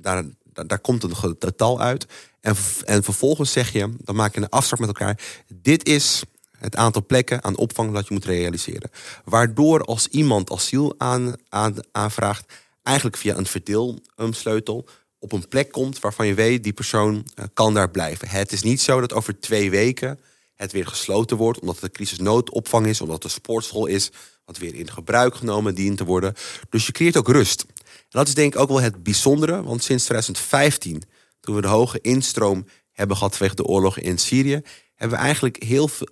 daar, 0.00 0.24
daar, 0.44 0.66
daar 0.66 0.78
komt 0.78 1.02
een 1.02 1.16
getal 1.16 1.80
uit. 1.80 2.06
En, 2.40 2.56
en 2.84 3.02
vervolgens 3.02 3.52
zeg 3.52 3.72
je, 3.72 3.92
dan 3.98 4.14
maak 4.14 4.34
je 4.34 4.40
een 4.40 4.48
afspraak 4.48 4.80
met 4.80 4.88
elkaar. 4.88 5.20
Dit 5.48 5.86
is 5.86 6.22
het 6.60 6.76
aantal 6.76 7.06
plekken 7.06 7.44
aan 7.44 7.56
opvang 7.56 7.92
dat 7.92 8.08
je 8.08 8.14
moet 8.14 8.24
realiseren. 8.24 8.90
Waardoor 9.24 9.84
als 9.84 10.08
iemand 10.08 10.50
asiel 10.50 10.94
aan, 10.98 11.34
aan, 11.48 11.74
aanvraagt, 11.92 12.52
eigenlijk 12.82 13.16
via 13.16 13.36
een 13.36 13.46
verdeelsleutel 13.46 14.86
op 15.18 15.32
een 15.32 15.48
plek 15.48 15.72
komt 15.72 16.00
waarvan 16.00 16.26
je 16.26 16.34
weet 16.34 16.64
die 16.64 16.72
persoon 16.72 17.14
uh, 17.14 17.44
kan 17.54 17.74
daar 17.74 17.90
blijven. 17.90 18.28
Het 18.28 18.52
is 18.52 18.62
niet 18.62 18.80
zo 18.80 19.00
dat 19.00 19.12
over 19.12 19.40
twee 19.40 19.70
weken 19.70 20.20
het 20.54 20.72
weer 20.72 20.86
gesloten 20.86 21.36
wordt 21.36 21.60
omdat 21.60 21.74
het 21.74 21.84
een 21.84 21.90
crisisnoodopvang 21.90 22.86
is, 22.86 23.00
omdat 23.00 23.22
het 23.22 23.32
sportschool 23.32 23.86
is 23.86 24.10
wat 24.44 24.58
weer 24.58 24.74
in 24.74 24.90
gebruik 24.90 25.34
genomen 25.34 25.74
dient 25.74 25.96
te 25.96 26.04
worden. 26.04 26.34
Dus 26.70 26.86
je 26.86 26.92
creëert 26.92 27.16
ook 27.16 27.28
rust. 27.28 27.64
En 27.84 28.18
dat 28.18 28.28
is 28.28 28.34
denk 28.34 28.54
ik 28.54 28.60
ook 28.60 28.68
wel 28.68 28.80
het 28.80 29.02
bijzondere, 29.02 29.62
want 29.62 29.82
sinds 29.82 30.04
2015, 30.04 31.02
toen 31.40 31.54
we 31.54 31.60
de 31.60 31.68
hoge 31.68 32.00
instroom 32.00 32.66
hebben 32.92 33.16
gehad 33.16 33.36
vanwege 33.36 33.56
de 33.56 33.64
oorlog 33.64 33.98
in 33.98 34.18
Syrië, 34.18 34.62
hebben 34.94 35.18
we 35.18 35.24
eigenlijk 35.24 35.62
heel 35.62 35.88
veel, 35.88 36.08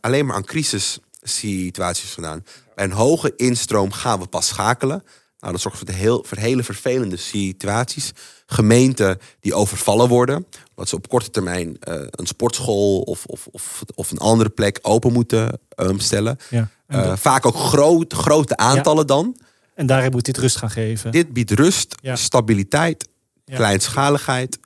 alleen 0.00 0.26
maar 0.26 0.36
aan 0.36 0.44
crisissituaties 0.44 2.14
gedaan. 2.14 2.44
Bij 2.74 2.84
een 2.84 2.92
hoge 2.92 3.32
instroom 3.36 3.92
gaan 3.92 4.20
we 4.20 4.26
pas 4.26 4.46
schakelen. 4.46 5.04
Nou, 5.38 5.52
dat 5.52 5.62
zorgt 5.62 5.78
voor, 5.78 5.86
de 5.86 5.92
heel, 5.92 6.24
voor 6.26 6.38
hele 6.38 6.62
vervelende 6.62 7.16
situaties. 7.16 8.12
Gemeenten 8.46 9.18
die 9.40 9.54
overvallen 9.54 10.08
worden. 10.08 10.46
Omdat 10.68 10.88
ze 10.88 10.96
op 10.96 11.08
korte 11.08 11.30
termijn 11.30 11.68
uh, 11.68 11.94
een 12.10 12.26
sportschool 12.26 13.00
of, 13.00 13.24
of, 13.24 13.46
of, 13.50 13.82
of, 13.94 14.10
een 14.10 14.18
andere 14.18 14.50
plek 14.50 14.78
open 14.82 15.12
moeten 15.12 15.60
um, 15.76 15.98
stellen. 15.98 16.38
Ja, 16.50 16.68
uh, 16.88 17.16
vaak 17.16 17.46
ook 17.46 17.56
groot, 17.56 18.12
grote 18.12 18.56
aantallen 18.56 19.00
ja. 19.00 19.14
dan. 19.14 19.36
En 19.74 19.86
daar 19.86 20.10
moet 20.10 20.24
dit 20.24 20.38
rust 20.38 20.56
gaan 20.56 20.70
geven. 20.70 21.10
Dit 21.10 21.32
biedt 21.32 21.50
rust, 21.50 21.94
ja. 22.00 22.16
stabiliteit, 22.16 23.08
kleinschaligheid. 23.44 24.58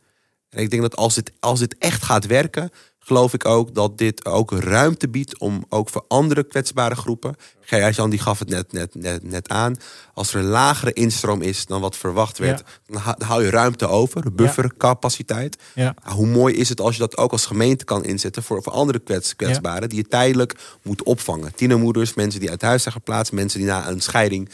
En 0.56 0.62
ik 0.62 0.70
denk 0.70 0.82
dat 0.82 0.96
als 0.96 1.14
dit, 1.14 1.32
als 1.40 1.58
dit 1.58 1.76
echt 1.78 2.02
gaat 2.02 2.26
werken, 2.26 2.70
geloof 2.98 3.34
ik 3.34 3.44
ook 3.44 3.74
dat 3.74 3.98
dit 3.98 4.24
ook 4.24 4.50
ruimte 4.50 5.08
biedt 5.08 5.38
om 5.38 5.64
ook 5.68 5.88
voor 5.88 6.04
andere 6.08 6.44
kwetsbare 6.44 6.94
groepen. 6.94 7.36
Gerard-Jan 7.60 8.10
die 8.10 8.18
gaf 8.18 8.38
het 8.38 8.48
net, 8.48 8.72
net, 8.72 8.94
net, 8.94 9.22
net 9.22 9.48
aan. 9.48 9.76
Als 10.14 10.34
er 10.34 10.40
een 10.40 10.46
lagere 10.46 10.92
instroom 10.92 11.42
is 11.42 11.66
dan 11.66 11.80
wat 11.80 11.96
verwacht 11.96 12.38
werd, 12.38 12.62
ja. 12.86 13.02
dan 13.16 13.26
hou 13.28 13.44
je 13.44 13.50
ruimte 13.50 13.86
over, 13.86 14.34
buffercapaciteit. 14.34 15.56
Ja. 15.74 15.94
Nou, 16.04 16.16
hoe 16.16 16.26
mooi 16.26 16.54
is 16.54 16.68
het 16.68 16.80
als 16.80 16.94
je 16.94 17.00
dat 17.00 17.16
ook 17.16 17.32
als 17.32 17.46
gemeente 17.46 17.84
kan 17.84 18.04
inzetten 18.04 18.42
voor, 18.42 18.62
voor 18.62 18.72
andere 18.72 18.98
kwets, 18.98 19.36
kwetsbaren 19.36 19.82
ja. 19.82 19.88
die 19.88 19.98
je 19.98 20.08
tijdelijk 20.08 20.58
moet 20.82 21.02
opvangen. 21.02 21.54
Tienermoeders, 21.54 22.14
mensen 22.14 22.40
die 22.40 22.50
uit 22.50 22.62
huis 22.62 22.82
zijn 22.82 22.94
geplaatst, 22.94 23.32
mensen 23.32 23.58
die 23.58 23.68
na 23.68 23.88
een 23.88 24.00
scheiding 24.00 24.50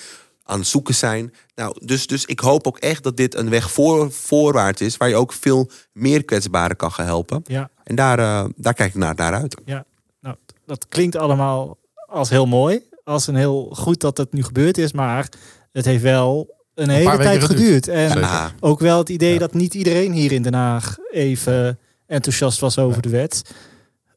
aan 0.53 0.59
het 0.59 0.69
zoeken 0.69 0.95
zijn. 0.95 1.35
Nou, 1.55 1.77
dus, 1.87 2.07
dus 2.07 2.25
ik 2.25 2.41
hoop 2.41 2.67
ook 2.67 2.79
echt 2.79 3.03
dat 3.03 3.17
dit 3.17 3.35
een 3.35 3.49
weg 3.49 3.71
voor, 3.71 4.13
voorwaarts 4.13 4.81
is, 4.81 4.97
waar 4.97 5.09
je 5.09 5.17
ook 5.17 5.33
veel 5.33 5.71
meer 5.93 6.25
kwetsbaren 6.25 6.77
kan 6.77 6.93
gaan 6.93 7.07
helpen. 7.07 7.43
Ja. 7.45 7.71
En 7.85 7.95
daar, 7.95 8.19
uh, 8.19 8.45
daar 8.57 8.75
kijk 8.75 8.89
ik 8.89 9.01
naar, 9.01 9.15
naar 9.15 9.35
uit. 9.35 9.61
Ja, 9.65 9.85
nou, 10.21 10.37
dat 10.67 10.89
klinkt 10.89 11.17
allemaal 11.17 11.79
als 12.07 12.31
heel 12.31 12.47
mooi. 12.47 12.81
Als 13.05 13.27
een 13.27 13.35
heel 13.35 13.71
goed 13.75 14.01
dat 14.01 14.17
het 14.17 14.33
nu 14.33 14.43
gebeurd 14.43 14.79
is, 14.79 14.93
maar 14.93 15.29
het 15.73 15.85
heeft 15.85 16.03
wel 16.03 16.55
een, 16.75 16.89
een 16.89 16.95
hele 16.95 17.17
tijd 17.17 17.45
geduurd. 17.45 17.89
En 17.89 18.19
ja. 18.19 18.53
ook 18.61 18.81
wel 18.81 18.99
het 18.99 19.09
idee 19.09 19.33
ja. 19.33 19.39
dat 19.39 19.55
niet 19.55 19.75
iedereen 19.75 20.13
hier 20.13 20.33
in 20.33 20.43
Den 20.43 20.55
Haag 20.55 20.97
even 21.11 21.79
enthousiast 22.07 22.61
was 22.61 22.79
over 22.79 22.95
ja. 22.95 23.01
de 23.01 23.09
wet. 23.09 23.55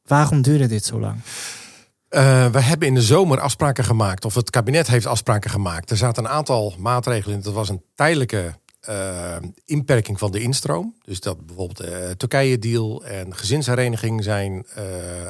Waarom 0.06 0.42
duurde 0.42 0.68
dit 0.68 0.86
zo 0.86 1.00
lang? 1.00 1.20
Uh, 2.10 2.46
we 2.46 2.60
hebben 2.60 2.88
in 2.88 2.94
de 2.94 3.02
zomer 3.02 3.40
afspraken 3.40 3.84
gemaakt, 3.84 4.26
of 4.26 4.36
het 4.36 4.50
kabinet 4.50 4.88
heeft 4.88 5.06
afspraken 5.06 5.50
gemaakt. 5.50 5.92
Er 5.92 5.98
zaten 5.98 6.24
een 6.24 6.30
aantal 6.30 6.74
maatregelen 6.78 7.36
in. 7.36 7.42
Dat 7.42 7.54
was 7.54 7.70
een 7.70 7.84
tijdelijke 7.96 8.56
uh, 8.90 9.36
inperking 9.66 10.20
van 10.20 10.32
de 10.32 10.42
instroom. 10.42 10.96
Dus 11.04 11.20
dat 11.20 11.46
bijvoorbeeld 11.46 11.78
de 11.78 12.06
uh, 12.08 12.12
Turkije-deal 12.12 13.06
en 13.06 13.36
gezinshereniging 13.36 14.24
zijn 14.24 14.66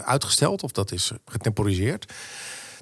uitgesteld, 0.04 0.64
of 0.64 0.72
dat 0.72 0.92
is 0.92 1.12
getemporiseerd. 1.26 2.14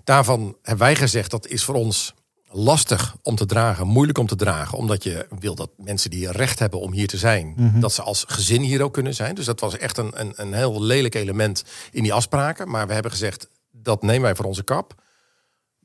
Daarvan 0.04 0.58
hebben 0.62 0.86
wij 0.86 0.96
gezegd 0.96 1.32
dat 1.32 1.48
is 1.48 1.64
voor 1.64 1.76
ons 1.76 2.14
lastig 2.54 3.16
om 3.22 3.36
te 3.36 3.46
dragen, 3.46 3.88
moeilijk 3.88 4.18
om 4.18 4.28
te 4.28 4.36
dragen, 4.36 4.78
omdat 4.78 5.04
je 5.04 5.28
wil 5.40 5.56
dat 5.56 5.70
mensen 5.78 6.10
die 6.10 6.32
recht 6.32 6.60
hebben 6.60 6.80
om 6.80 6.92
hier 6.92 7.08
te 7.08 7.18
zijn, 7.18 7.54
mm 7.56 7.70
-hmm. 7.70 7.80
dat 7.80 7.94
ze 7.94 8.02
als 8.02 8.26
gezin 8.28 8.62
hier 8.62 8.82
ook 8.82 8.94
kunnen 8.94 9.16
zijn. 9.16 9.36
Dus 9.36 9.46
dat 9.46 9.60
was 9.60 9.78
echt 9.78 9.98
een, 9.98 10.12
een, 10.14 10.34
een 10.36 10.54
heel 10.54 10.82
lelijk 10.82 11.16
element 11.16 11.64
in 11.92 12.04
die 12.04 12.14
afspraken. 12.14 12.70
Maar 12.70 12.88
we 12.88 12.94
hebben 12.94 13.12
gezegd, 13.12 13.48
dat 13.84 14.02
nemen 14.02 14.22
wij 14.22 14.36
voor 14.36 14.46
onze 14.46 14.64
kap. 14.64 15.02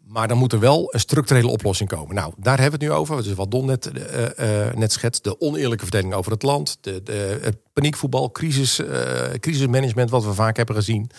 Maar 0.09 0.29
dan 0.29 0.39
moet 0.39 0.53
er 0.53 0.59
wel 0.59 0.95
een 0.95 1.01
structurele 1.01 1.49
oplossing 1.49 1.89
komen. 1.89 2.15
Nou, 2.15 2.33
daar 2.37 2.61
hebben 2.61 2.79
we 2.79 2.85
het 2.85 2.95
nu 2.95 3.01
over. 3.01 3.23
Dus 3.23 3.35
wat 3.35 3.51
Don 3.51 3.67
net, 3.67 3.91
uh, 4.39 4.73
net 4.73 4.93
schetst. 4.93 5.25
De 5.25 5.41
oneerlijke 5.41 5.85
verdeling 5.85 6.15
over 6.15 6.33
het 6.33 6.43
land. 6.43 6.79
De, 6.81 7.03
de, 7.03 7.39
het 7.43 7.57
paniekvoetbal, 7.73 8.31
crisis, 8.31 8.81
uh, 8.81 9.23
crisismanagement 9.41 10.11
wat 10.11 10.25
we 10.25 10.35
vaak 10.35 10.57
hebben 10.57 10.75
gezien. 10.75 11.11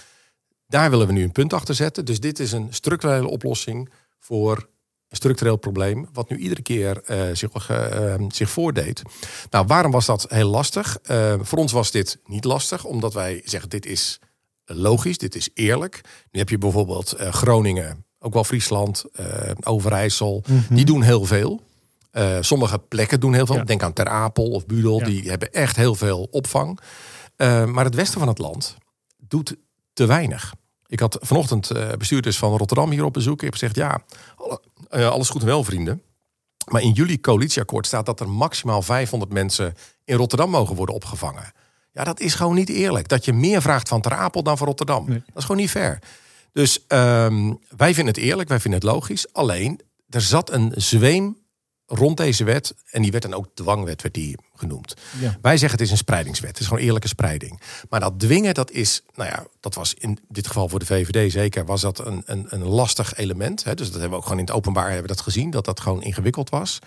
Daar 0.67 0.89
willen 0.89 1.07
we 1.07 1.13
nu 1.13 1.24
een 1.24 1.31
punt 1.31 1.53
achter 1.53 1.75
zetten. 1.75 2.05
Dus 2.05 2.19
dit 2.19 2.39
is 2.39 2.51
een 2.51 2.67
structurele 2.69 3.27
oplossing 3.27 3.89
voor 4.19 4.57
een 5.07 5.15
structureel 5.15 5.57
probleem, 5.57 6.07
wat 6.13 6.29
nu 6.29 6.38
iedere 6.38 6.62
keer 6.62 7.01
zich, 7.33 7.69
uh, 7.69 8.13
zich 8.27 8.50
voordeed. 8.50 9.01
Nou, 9.50 9.65
waarom 9.67 9.91
was 9.91 10.05
dat 10.05 10.25
heel 10.29 10.50
lastig? 10.50 10.98
Voor 11.41 11.57
ons 11.57 11.71
was 11.71 11.91
dit 11.91 12.19
niet 12.25 12.43
lastig, 12.43 12.83
omdat 12.86 13.13
wij 13.13 13.41
zeggen: 13.45 13.69
dit 13.69 13.86
is 13.86 14.19
logisch, 14.73 15.17
dit 15.17 15.35
is 15.35 15.49
eerlijk. 15.53 16.01
Nu 16.31 16.39
heb 16.39 16.49
je 16.49 16.57
bijvoorbeeld 16.57 17.15
Groningen, 17.17 18.05
ook 18.19 18.33
wel 18.33 18.43
Friesland, 18.43 19.03
Overijssel, 19.63 20.43
mhm. 20.47 20.75
die 20.75 20.85
doen 20.85 21.01
heel 21.01 21.25
veel. 21.25 21.61
sommige 22.39 22.79
plekken 22.79 23.19
doen 23.19 23.33
heel 23.33 23.45
veel. 23.45 23.65
Denk 23.65 23.83
aan 23.83 23.93
Ter 23.93 24.07
Apel 24.07 24.49
of 24.49 24.65
Budel, 24.65 25.03
die 25.03 25.29
hebben 25.29 25.51
echt 25.51 25.75
heel 25.75 25.95
veel 25.95 26.27
opvang. 26.31 26.79
maar 27.65 27.83
het 27.83 27.95
westen 27.95 28.19
van 28.19 28.27
het 28.27 28.38
land 28.38 28.77
doet 29.17 29.55
te 29.93 30.05
weinig. 30.05 30.53
Ik 30.89 30.99
had 30.99 31.17
vanochtend 31.21 31.71
uh, 31.71 31.91
bestuurders 31.97 32.38
van 32.38 32.57
Rotterdam 32.57 32.91
hier 32.91 33.03
op 33.03 33.13
bezoek. 33.13 33.38
Ik 33.38 33.41
heb 33.41 33.53
gezegd, 33.53 33.75
ja, 33.75 34.01
uh, 34.91 35.09
alles 35.09 35.29
goed 35.29 35.41
en 35.41 35.47
wel 35.47 35.63
vrienden. 35.63 36.01
Maar 36.71 36.81
in 36.81 36.91
jullie 36.91 37.19
coalitieakkoord 37.19 37.85
staat 37.85 38.05
dat 38.05 38.19
er 38.19 38.29
maximaal 38.29 38.81
500 38.81 39.33
mensen 39.33 39.73
in 40.05 40.15
Rotterdam 40.15 40.49
mogen 40.49 40.75
worden 40.75 40.95
opgevangen. 40.95 41.51
Ja, 41.91 42.03
dat 42.03 42.19
is 42.19 42.34
gewoon 42.34 42.55
niet 42.55 42.69
eerlijk. 42.69 43.08
Dat 43.08 43.25
je 43.25 43.34
meer 43.34 43.62
vraagt 43.62 43.88
van 43.88 44.01
Ter 44.01 44.13
Apel 44.13 44.43
dan 44.43 44.58
van 44.58 44.67
Rotterdam. 44.67 45.05
Dat 45.05 45.22
is 45.36 45.41
gewoon 45.41 45.62
niet 45.62 45.69
fair. 45.69 46.00
Dus 46.51 46.86
um, 46.88 47.60
wij 47.77 47.93
vinden 47.93 48.13
het 48.13 48.24
eerlijk, 48.24 48.50
wij 48.50 48.60
vinden 48.60 48.79
het 48.79 48.89
logisch. 48.89 49.34
Alleen, 49.34 49.81
er 50.10 50.22
zat 50.22 50.51
een 50.51 50.72
zweem 50.75 51.38
rond 51.89 52.17
deze 52.17 52.43
wet, 52.43 52.75
en 52.91 53.01
die 53.01 53.12
werd 53.12 53.24
dan 53.24 53.34
ook 53.34 53.48
dwangwet 53.53 54.01
werd 54.01 54.13
die 54.13 54.38
genoemd. 54.53 54.93
Wij 55.41 55.58
zeggen 55.58 55.79
het 55.79 55.88
is 55.88 55.91
een 55.91 55.98
spreidingswet, 55.98 56.50
het 56.50 56.60
is 56.60 56.67
gewoon 56.67 56.84
eerlijke 56.84 57.08
spreiding. 57.08 57.62
Maar 57.89 58.00
dat 58.00 58.19
dwingen, 58.19 58.53
dat 58.53 58.72
is, 58.72 59.03
nou 59.15 59.29
ja, 59.29 59.46
dat 59.60 59.75
was 59.75 59.93
in 59.93 60.19
dit 60.27 60.48
geval 60.48 60.69
voor 60.69 60.79
de 60.79 60.86
VVD 60.86 61.31
zeker, 61.31 61.65
was 61.65 61.81
dat 61.81 62.05
een, 62.05 62.24
een, 62.25 62.46
een 62.50 62.63
lastig 62.63 63.15
element. 63.15 63.63
Hè? 63.63 63.75
Dus 63.75 63.86
dat 63.86 64.00
hebben 64.00 64.12
we 64.12 64.15
ook 64.15 64.24
gewoon 64.24 64.39
in 64.39 64.46
het 64.46 64.55
openbaar 64.55 64.89
hebben 64.89 65.08
dat 65.08 65.22
gezien, 65.22 65.50
dat 65.50 65.65
dat 65.65 65.79
gewoon 65.79 66.03
ingewikkeld 66.03 66.50
was. 66.50 66.79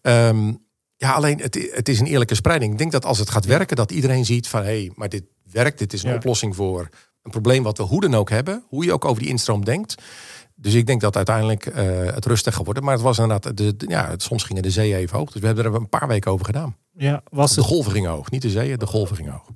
Ehm, 0.00 0.52
ja, 0.96 1.12
alleen 1.12 1.40
het, 1.40 1.70
het 1.72 1.88
is 1.88 2.00
een 2.00 2.06
eerlijke 2.06 2.34
spreiding. 2.34 2.72
Ik 2.72 2.78
denk 2.78 2.92
dat 2.92 3.04
als 3.04 3.18
het 3.18 3.30
gaat 3.30 3.44
werken, 3.44 3.76
dat 3.76 3.92
iedereen 3.92 4.24
ziet 4.24 4.48
van 4.48 4.60
hé, 4.60 4.66
hey, 4.66 4.92
maar 4.94 5.08
dit 5.08 5.24
werkt, 5.50 5.78
dit 5.78 5.92
is 5.92 6.02
een 6.02 6.14
oplossing 6.14 6.56
voor 6.56 6.88
een 7.22 7.30
probleem 7.30 7.62
wat 7.62 7.78
we 7.78 7.84
hoe 7.84 8.00
dan 8.00 8.14
ook 8.14 8.30
hebben, 8.30 8.64
hoe 8.68 8.84
je 8.84 8.92
ook 8.92 9.04
over 9.04 9.22
die 9.22 9.30
instroom 9.30 9.64
denkt. 9.64 9.94
Dus 10.54 10.74
ik 10.74 10.86
denk 10.86 11.00
dat 11.00 11.16
uiteindelijk 11.16 11.66
uh, 11.66 11.74
het 12.04 12.26
rustig 12.26 12.54
geworden. 12.54 12.84
Maar 12.84 12.92
het 12.92 13.02
was 13.02 13.18
inderdaad, 13.18 13.56
de, 13.56 13.74
ja, 13.78 14.14
soms 14.16 14.42
gingen 14.42 14.62
de 14.62 14.70
zeeën 14.70 14.96
even 14.96 15.18
hoog. 15.18 15.30
Dus 15.30 15.40
we 15.40 15.46
hebben 15.46 15.64
er 15.64 15.74
een 15.74 15.88
paar 15.88 16.08
weken 16.08 16.30
over 16.30 16.46
gedaan. 16.46 16.76
Ja, 16.96 17.22
was 17.30 17.54
de 17.54 17.62
golven 17.62 17.92
gingen 17.92 18.10
hoog. 18.10 18.30
Niet 18.30 18.42
de 18.42 18.50
zeeën, 18.50 18.78
de 18.78 18.86
golven 18.86 19.16
gingen 19.16 19.32
hoog. 19.32 19.48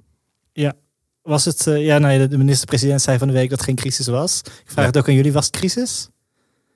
Ja, 0.52 0.74
was 1.22 1.44
het, 1.44 1.66
uh, 1.66 1.84
ja, 1.84 1.98
nee, 1.98 2.28
de 2.28 2.38
minister-president 2.38 3.02
zei 3.02 3.18
van 3.18 3.26
de 3.26 3.34
week 3.34 3.48
dat 3.48 3.58
het 3.58 3.66
geen 3.66 3.76
crisis 3.76 4.06
was. 4.06 4.40
Ik 4.44 4.70
vraag 4.70 4.86
het 4.86 4.96
ook 4.96 5.08
aan 5.08 5.14
jullie, 5.14 5.32
was 5.32 5.46
het 5.46 5.56
crisis? 5.56 6.08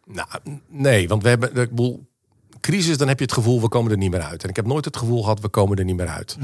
Nou, 0.04 0.28
nee, 0.68 1.08
want 1.08 1.22
we 1.22 1.28
hebben, 1.28 1.48
ik 1.56 1.70
bedoel, 1.70 2.06
crisis, 2.62 2.96
dan 2.96 3.08
heb 3.08 3.18
je 3.18 3.24
het 3.24 3.34
gevoel, 3.34 3.60
we 3.60 3.68
komen 3.68 3.90
er 3.90 3.96
niet 3.96 4.10
meer 4.10 4.22
uit. 4.22 4.42
En 4.42 4.48
ik 4.48 4.56
heb 4.56 4.66
nooit 4.66 4.84
het 4.84 4.96
gevoel 4.96 5.22
gehad, 5.22 5.40
we 5.40 5.48
komen 5.48 5.78
er 5.78 5.84
niet 5.84 5.96
meer 5.96 6.08
uit. 6.08 6.36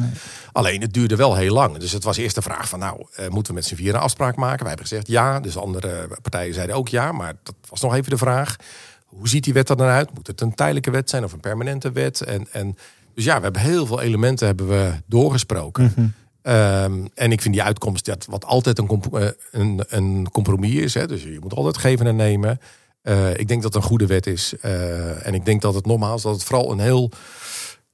Alleen, 0.53 0.81
het 0.81 0.93
duurde 0.93 1.17
wel 1.17 1.35
heel 1.35 1.55
lang. 1.55 1.77
Dus 1.77 1.93
het 1.93 2.05
was 2.05 2.17
eerst 2.17 2.35
de 2.35 2.43
vraag 2.43 2.69
van, 2.69 2.79
nou, 2.79 3.07
uh, 3.21 3.29
moeten 3.29 3.53
we 3.53 3.59
met 3.59 3.69
z'n 3.69 3.75
vier 3.75 3.95
een 3.95 4.01
afspraak 4.01 4.37
maken? 4.37 4.59
Wij 4.59 4.69
hebben 4.69 4.87
gezegd 4.87 5.07
ja, 5.07 5.41
dus 5.41 5.57
andere 5.57 6.09
partijen 6.23 6.55
zeiden 6.55 6.77
ook 6.77 6.89
ja. 6.89 7.13
Maar 7.13 7.35
dat 7.43 7.55
was 7.69 7.81
nog 7.81 7.95
even 7.95 8.11
de 8.11 8.19
vraag. 8.19 8.57
Hoe 9.05 9.29
ziet 9.29 9.45
die 9.45 9.53
wet 9.53 9.69
er 9.69 9.77
dan 9.77 9.87
uit? 9.87 10.15
Moet 10.15 10.27
het 10.27 10.41
een 10.41 10.55
tijdelijke 10.55 10.91
wet 10.91 11.11
zijn 11.11 11.25
of 11.25 11.33
een 11.33 11.41
permanente 11.41 11.93
wet? 11.93 12.21
En, 12.21 12.47
en, 12.53 12.77
dus 13.15 13.25
ja, 13.25 13.37
we 13.37 13.43
hebben 13.43 13.63
heel 13.63 13.87
veel 13.87 14.01
elementen 14.01 14.47
hebben 14.47 14.69
we 14.69 14.93
doorgesproken. 15.07 15.93
Mhm. 15.97 16.07
Ehm, 16.43 17.07
en 17.15 17.33
ik 17.33 17.41
vind 17.41 17.55
die 17.55 17.63
uitkomst, 17.63 18.05
dat 18.05 18.27
wat 18.31 18.45
altijd 18.45 18.79
een, 18.79 19.03
eh, 19.13 19.29
een, 19.51 19.85
een 19.89 20.29
compromis 20.33 20.75
is. 20.75 20.95
Hè, 20.95 21.07
dus 21.07 21.23
je 21.23 21.39
moet 21.41 21.55
altijd 21.55 21.79
geven 21.79 22.07
en 22.07 22.17
nemen. 22.17 22.61
Uh, 23.09 23.31
ik 23.31 23.49
denk 23.49 23.63
dat 23.63 23.75
het 23.75 23.83
een 23.83 23.89
goede 23.89 24.07
wet 24.07 24.27
is. 24.27 24.55
Uh, 24.65 25.27
en 25.27 25.35
ik 25.35 25.45
denk 25.45 25.63
dat 25.63 25.75
het 25.75 25.87
nogmaals, 25.87 26.23
dat 26.23 26.33
het 26.33 26.45
vooral 26.45 26.73
een 26.73 26.79
heel 26.79 27.11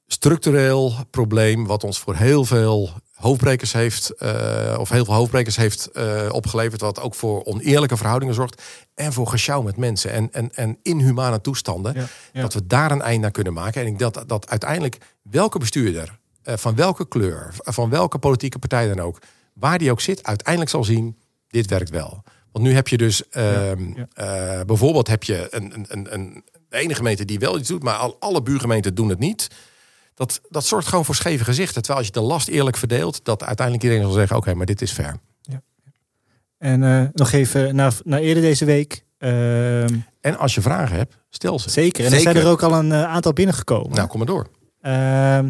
structureel 0.06 0.94
probleem, 1.10 1.66
wat 1.66 1.84
ons 1.84 1.98
voor 1.98 2.14
heel 2.14 2.44
veel 2.44 2.90
hoofdbrekers 3.14 3.72
heeft, 3.72 4.12
uh, 4.22 4.76
of 4.78 4.88
heel 4.88 5.04
veel 5.04 5.14
hoofdbrekers 5.14 5.56
heeft 5.56 5.90
opgeleverd, 6.30 6.80
wat 6.80 7.00
ook 7.00 7.14
voor 7.14 7.44
oneerlijke 7.44 7.96
verhoudingen 7.96 8.34
zorgt 8.34 8.62
en 8.94 9.12
voor 9.12 9.26
gesjouw 9.26 9.62
met 9.62 9.76
mensen 9.76 10.10
en, 10.10 10.32
en, 10.32 10.54
en 10.54 10.78
inhumane 10.82 11.40
toestanden, 11.40 12.08
dat 12.32 12.54
we 12.54 12.66
daar 12.66 12.90
een 12.90 13.02
eind 13.02 13.24
aan 13.24 13.30
kunnen 13.30 13.52
maken. 13.52 13.80
En 13.80 13.86
ik 13.86 13.98
denk 13.98 14.14
dat, 14.14 14.28
dat 14.28 14.48
uiteindelijk 14.48 14.98
welke 15.22 15.58
bestuurder, 15.58 16.18
van 16.42 16.74
welke 16.74 17.08
kleur, 17.08 17.54
van 17.54 17.90
welke 17.90 18.18
politieke 18.18 18.58
partij 18.58 18.88
dan 18.88 19.00
ook, 19.00 19.18
waar 19.52 19.78
die 19.78 19.90
ook 19.90 20.00
zit, 20.00 20.22
uiteindelijk 20.22 20.70
zal 20.70 20.84
zien, 20.84 21.18
dit 21.48 21.66
werkt 21.66 21.90
wel. 21.90 22.22
Want 22.54 22.66
nu 22.66 22.74
heb 22.74 22.88
je 22.88 22.96
dus 22.96 23.28
ehm, 23.28 23.82
eh, 24.12 24.60
bijvoorbeeld 24.66 25.08
heb 25.08 25.22
je 25.22 25.46
een, 25.50 25.72
een, 25.88 26.14
een, 26.14 26.44
de 26.68 26.76
ene 26.76 26.94
gemeente 26.94 27.24
die 27.24 27.38
wel 27.38 27.58
iets 27.58 27.68
doet, 27.68 27.82
maar 27.82 27.94
al, 27.94 28.16
alle 28.18 28.42
buurgemeenten 28.42 28.94
doen 28.94 29.08
het 29.08 29.18
niet. 29.18 29.50
Dat, 30.14 30.40
dat 30.48 30.64
zorgt 30.64 30.88
gewoon 30.88 31.04
voor 31.04 31.14
scheve 31.14 31.44
gezichten. 31.44 31.82
Terwijl 31.82 31.98
als 31.98 32.06
je 32.06 32.20
de 32.20 32.20
last 32.20 32.48
eerlijk 32.48 32.76
verdeelt, 32.76 33.24
dat 33.24 33.44
uiteindelijk 33.44 33.86
iedereen 33.86 34.04
zal 34.04 34.14
zeggen: 34.14 34.36
oké, 34.36 34.54
maar 34.54 34.66
dit 34.66 34.82
is 34.82 34.92
fair. 34.92 35.16
Ja. 35.40 35.62
En 36.58 36.82
uh, 36.82 37.02
nog 37.12 37.32
even 37.32 37.74
naar, 37.74 37.94
naar 38.04 38.20
eerder 38.20 38.42
deze 38.42 38.64
week. 38.64 39.04
Ehm, 39.18 39.96
en 40.20 40.38
als 40.38 40.54
je 40.54 40.60
vragen 40.60 40.96
hebt, 40.96 41.14
stel 41.30 41.58
ze. 41.58 41.70
Zeker. 41.70 42.04
En 42.04 42.12
er 42.12 42.20
zijn 42.20 42.36
er 42.36 42.46
ook 42.46 42.62
al 42.62 42.74
een 42.74 42.90
uh, 42.90 43.04
aantal 43.04 43.32
binnengekomen. 43.32 43.96
Nou, 43.96 44.08
kom 44.08 44.18
maar 44.18 44.26
door. 44.26 44.46
Ehm, 44.80 45.48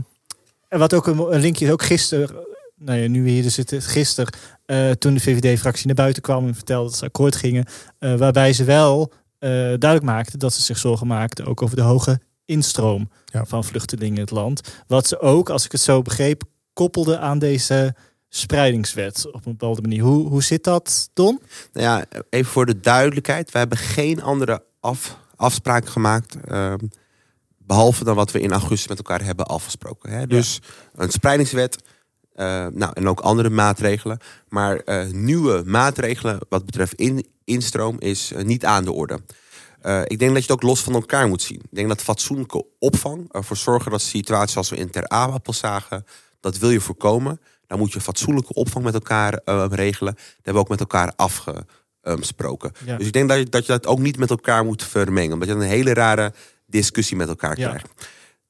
en 0.68 0.78
wat 0.78 0.94
ook 0.94 1.06
een, 1.06 1.18
een 1.18 1.40
linkje 1.40 1.64
is, 1.64 1.72
ook 1.72 1.82
gisteren 1.82 2.53
nou 2.76 2.98
ja, 2.98 3.08
nu 3.08 3.22
we 3.22 3.30
hier 3.30 3.42
dus 3.42 3.54
zitten, 3.54 3.82
gisteren, 3.82 4.34
uh, 4.66 4.90
toen 4.90 5.14
de 5.14 5.20
VVD-fractie 5.20 5.86
naar 5.86 5.94
buiten 5.94 6.22
kwam 6.22 6.46
en 6.46 6.54
vertelde 6.54 6.88
dat 6.88 6.98
ze 6.98 7.04
akkoord 7.04 7.36
gingen, 7.36 7.64
uh, 8.00 8.14
waarbij 8.14 8.52
ze 8.52 8.64
wel 8.64 9.12
uh, 9.12 9.50
duidelijk 9.50 10.02
maakten 10.02 10.38
dat 10.38 10.52
ze 10.52 10.62
zich 10.62 10.78
zorgen 10.78 11.06
maakten 11.06 11.46
ook 11.46 11.62
over 11.62 11.76
de 11.76 11.82
hoge 11.82 12.20
instroom 12.44 13.10
van 13.32 13.64
vluchtelingen 13.64 14.14
in 14.14 14.20
het 14.20 14.30
land. 14.30 14.60
Wat 14.86 15.06
ze 15.06 15.20
ook, 15.20 15.50
als 15.50 15.64
ik 15.64 15.72
het 15.72 15.80
zo 15.80 16.02
begreep, 16.02 16.42
koppelden 16.72 17.20
aan 17.20 17.38
deze 17.38 17.94
spreidingswet 18.28 19.26
op 19.26 19.46
een 19.46 19.56
bepaalde 19.56 19.80
manier. 19.80 20.02
Hoe, 20.02 20.28
hoe 20.28 20.42
zit 20.42 20.64
dat, 20.64 21.10
Don? 21.12 21.40
Nou 21.72 21.86
ja, 21.86 22.04
even 22.30 22.52
voor 22.52 22.66
de 22.66 22.80
duidelijkheid. 22.80 23.50
We 23.50 23.58
hebben 23.58 23.78
geen 23.78 24.22
andere 24.22 24.62
af, 24.80 25.18
afspraak 25.36 25.88
gemaakt. 25.88 26.36
Uh, 26.48 26.74
behalve 27.58 28.04
dan 28.04 28.16
wat 28.16 28.30
we 28.30 28.40
in 28.40 28.52
augustus 28.52 28.88
met 28.88 28.98
elkaar 28.98 29.24
hebben 29.24 29.46
afgesproken. 29.46 30.10
Hè? 30.10 30.26
Dus 30.26 30.60
een 30.94 31.10
spreidingswet 31.10 31.82
uh, 32.36 32.66
nou, 32.72 32.92
en 32.94 33.08
ook 33.08 33.20
andere 33.20 33.50
maatregelen. 33.50 34.18
Maar 34.48 34.80
uh, 34.84 35.06
nieuwe 35.12 35.62
maatregelen 35.66 36.38
wat 36.48 36.64
betreft 36.64 36.94
in, 36.94 37.26
instroom 37.44 37.96
is 37.98 38.32
uh, 38.32 38.42
niet 38.42 38.64
aan 38.64 38.84
de 38.84 38.92
orde. 38.92 39.20
ik 40.04 40.18
denk 40.18 40.34
dat 40.34 40.44
je 40.44 40.52
het 40.52 40.62
ook 40.62 40.62
los 40.62 40.82
van 40.82 40.94
elkaar 40.94 41.28
moet 41.28 41.42
zien. 41.42 41.58
Ik 41.58 41.74
denk 41.74 41.88
dat 41.88 42.02
fatsoenlijke 42.02 42.64
opvang 42.78 43.32
ervoor 43.32 43.56
zorgen 43.56 43.90
dat 43.90 44.02
situaties 44.02 44.52
zoals 44.52 44.70
we 44.70 44.76
in 44.76 44.90
Ter 44.90 45.08
Apel 45.08 45.52
zagen, 45.52 46.06
dat 46.40 46.58
wil 46.58 46.70
je 46.70 46.80
voorkomen. 46.80 47.40
Dan 47.66 47.78
moet 47.78 47.92
je 47.92 48.00
fatsoenlijke 48.00 48.54
opvang 48.54 48.84
met 48.84 48.94
elkaar 48.94 49.40
regelen. 49.70 50.14
Dat 50.14 50.24
hebben 50.34 50.52
we 50.52 50.58
ook 50.58 50.68
met 50.68 50.80
elkaar 50.80 51.12
afgesproken. 51.16 52.72
Dus 52.84 53.06
ik 53.06 53.12
denk 53.12 53.28
dat 53.28 53.38
je, 53.38 53.44
dat 53.44 53.66
je 53.66 53.72
dat 53.72 53.86
ook 53.86 53.98
niet 53.98 54.18
met 54.18 54.30
elkaar 54.30 54.64
moet 54.64 54.84
vermengen. 54.84 55.32
Omdat 55.32 55.48
je 55.48 55.54
een 55.54 55.60
hele 55.60 55.94
rare 55.94 56.32
discussie 56.66 57.16
met 57.16 57.28
elkaar 57.28 57.54
krijgt 57.54 57.88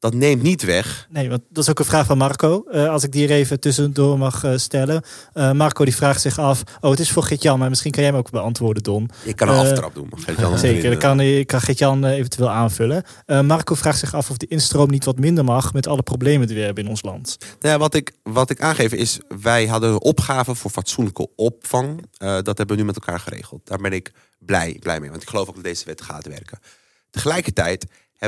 dat 0.05 0.15
neemt 0.15 0.43
niet 0.43 0.63
weg. 0.63 1.07
Nee, 1.11 1.29
want 1.29 1.43
dat 1.49 1.63
is 1.63 1.71
ook 1.71 1.79
een 1.79 1.85
vraag 1.85 2.07
van 2.07 2.19
Marco. 2.19 2.65
Uh, 2.73 2.89
als 2.89 3.05
ik 3.05 3.13
die 3.13 3.25
er 3.25 3.31
even 3.31 3.61
tussendoor 3.61 4.19
mag 4.19 4.45
uh, 4.45 4.57
stellen. 4.57 5.03
Uh, 5.35 5.53
Marco 5.53 5.85
die 5.85 5.97
vraagt 5.97 6.21
zich 6.21 6.39
af. 6.39 6.63
Oh, 6.81 6.91
het 6.91 7.01
is 7.01 7.11
voor 7.11 7.23
Gitjan, 7.23 7.59
maar 7.59 7.69
misschien 7.69 7.91
kan 7.91 8.03
jij 8.03 8.11
hem 8.11 8.21
ook 8.21 8.31
beantwoorden, 8.31 8.83
Don. 8.83 9.11
Ik 9.25 9.37
kan 9.37 9.49
een 9.49 9.57
aftrap 9.57 9.95
doen. 9.95 10.11
zeker, 10.59 10.91
dan 10.91 10.99
kan, 10.99 11.21
ik 11.21 11.47
kan 11.47 11.61
Gitjan 11.61 12.05
eventueel 12.05 12.51
aanvullen. 12.51 13.05
Marco 13.27 13.75
vraagt 13.75 13.99
zich 13.99 14.15
af 14.15 14.31
of 14.31 14.37
de 14.37 14.47
instroom 14.47 14.91
niet 14.91 15.05
wat 15.05 15.19
minder 15.19 15.45
mag 15.45 15.73
met 15.73 15.87
alle 15.87 16.03
problemen 16.03 16.47
die 16.47 16.57
we 16.57 16.63
hebben 16.63 16.85
in 16.85 16.91
ons 16.91 17.03
land. 17.03 17.37
Nou 17.61 17.75
ja, 17.75 17.79
wat, 17.79 17.95
ik, 17.95 18.13
wat 18.23 18.51
ik 18.51 18.61
aangeef 18.61 18.93
is, 18.93 19.19
wij 19.43 19.67
hadden 19.67 19.91
een 19.91 20.01
opgave 20.01 20.55
voor 20.55 20.71
fatsoenlijke 20.71 21.29
opvang. 21.37 22.07
dat 22.19 22.59
hebben 22.59 22.69
we 22.69 22.77
nu 22.77 22.85
met 22.85 22.97
elkaar 22.97 23.21
geregeld. 23.21 23.61
Daar 23.65 23.79
ben 23.79 23.93
ik 23.93 24.13
blij, 24.39 24.77
blij 24.81 25.01
mee, 25.01 25.11
want 25.11 25.23
ik 25.23 25.29
geloof 25.29 25.49
ook 25.49 25.55
dat 25.55 25.65
deze 25.65 25.85
wet 25.85 26.03
gaat 26.03 26.27
werken. 26.27 26.59
Tegelijkertijd 27.11 27.87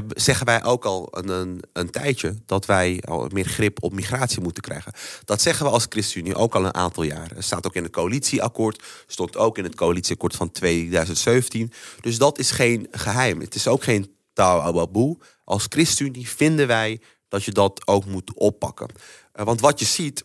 zeggen 0.09 0.47
wij 0.47 0.65
ook 0.65 0.85
al 0.85 1.09
een, 1.11 1.29
een, 1.29 1.63
een, 1.73 1.91
tijdje 1.91 2.35
dat 2.47 2.67
wij 2.67 3.03
meer 3.29 3.45
grip 3.45 3.83
op 3.83 3.93
migratie 3.93 4.41
moeten 4.41 4.63
krijgen. 4.63 4.93
Dat 5.25 5.43
zeggen 5.43 5.67
we 5.67 5.73
als 5.73 5.87
ChristenUnie 5.89 6.35
ook 6.35 6.55
al 6.55 6.65
een 6.65 6.75
aantal 6.75 7.03
jaren. 7.03 7.45
staat 7.45 7.67
ook 7.67 7.75
in 7.75 7.83
het 7.83 7.93
coalitieakkoord, 7.93 8.83
stond 9.07 9.37
ook 9.37 9.59
in 9.59 9.65
het 9.65 9.75
coalitieakkoord 9.75 10.37
van 10.37 10.51
2017. 10.51 11.73
Dus 12.01 12.19
dat 12.19 12.39
is 12.39 12.51
geen 12.51 12.89
geheim. 12.91 13.41
Het 13.41 13.55
is 13.55 13.69
ook 13.69 13.83
geen 13.83 14.17
taboe. 14.33 15.19
Als 15.45 15.67
ChristenUnie 15.69 16.29
vinden 16.29 16.67
wij 16.67 17.01
dat 17.29 17.45
je 17.45 17.53
dat 17.53 17.87
ook 17.87 18.05
moet 18.05 18.35
oppakken. 18.35 18.89
Uh, 19.35 19.45
want 19.45 19.61
wat 19.61 19.79
je 19.79 19.85
ziet, 19.85 20.25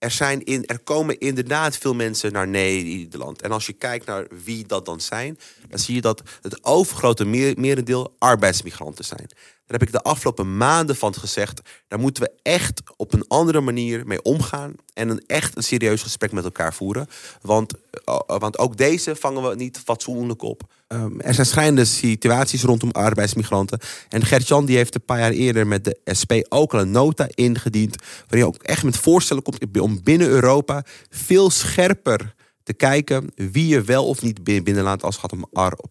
er, 0.00 0.46
in, 0.46 0.66
er 0.66 0.78
komen 0.78 1.18
inderdaad 1.18 1.76
veel 1.76 1.94
mensen 1.94 2.32
naar 2.32 2.48
Nederland. 2.48 3.42
En 3.42 3.52
als 3.52 3.66
je 3.66 3.72
kijkt 3.72 4.06
naar 4.06 4.26
wie 4.44 4.66
dat 4.66 4.86
dan 4.86 5.00
zijn, 5.00 5.38
dan 5.68 5.78
zie 5.78 5.94
je 5.94 6.00
dat 6.00 6.22
het 6.42 6.64
overgrote 6.64 7.24
merendeel 7.56 8.14
arbeidsmigranten 8.18 9.04
zijn. 9.04 9.28
Daar 9.28 9.78
heb 9.78 9.82
ik 9.82 9.92
de 9.92 10.02
afgelopen 10.02 10.56
maanden 10.56 10.96
van 10.96 11.14
gezegd. 11.14 11.60
Daar 11.88 11.98
moeten 11.98 12.22
we 12.22 12.32
echt 12.42 12.82
op 12.96 13.12
een 13.12 13.24
andere 13.28 13.60
manier 13.60 14.06
mee 14.06 14.22
omgaan. 14.22 14.74
En 14.94 15.08
een 15.08 15.24
echt 15.26 15.56
een 15.56 15.62
serieus 15.62 16.02
gesprek 16.02 16.32
met 16.32 16.44
elkaar 16.44 16.74
voeren. 16.74 17.06
Want, 17.40 17.74
eh, 18.04 18.18
want 18.26 18.58
ook 18.58 18.76
deze 18.76 19.16
vangen 19.16 19.48
we 19.48 19.54
niet 19.54 19.78
fatsoenlijk 19.78 20.42
op. 20.42 20.62
Um, 20.92 21.20
er 21.20 21.34
zijn 21.34 21.46
schrijnende 21.46 21.84
situaties 21.84 22.62
rondom 22.62 22.90
arbeidsmigranten. 22.90 23.78
En 24.08 24.24
Gert-Jan 24.24 24.64
die 24.64 24.76
heeft 24.76 24.94
een 24.94 25.04
paar 25.04 25.18
jaar 25.18 25.30
eerder 25.30 25.66
met 25.66 25.84
de 25.84 25.98
SP 26.20 26.32
ook 26.48 26.74
al 26.74 26.80
een 26.80 26.90
nota 26.90 27.26
ingediend. 27.34 27.96
Waarin 28.20 28.38
je 28.38 28.46
ook 28.46 28.62
echt 28.62 28.82
met 28.82 28.96
voorstellen 28.96 29.42
komt 29.42 29.78
om 29.80 30.02
binnen 30.02 30.28
Europa 30.28 30.84
veel 31.10 31.50
scherper 31.50 32.34
te 32.62 32.72
kijken 32.72 33.32
wie 33.34 33.66
je 33.66 33.82
wel 33.82 34.06
of 34.06 34.22
niet 34.22 34.44
binnenlaat 34.44 35.02
als 35.02 35.20
het 35.20 35.24
gaat 35.24 35.32
om, 35.32 35.46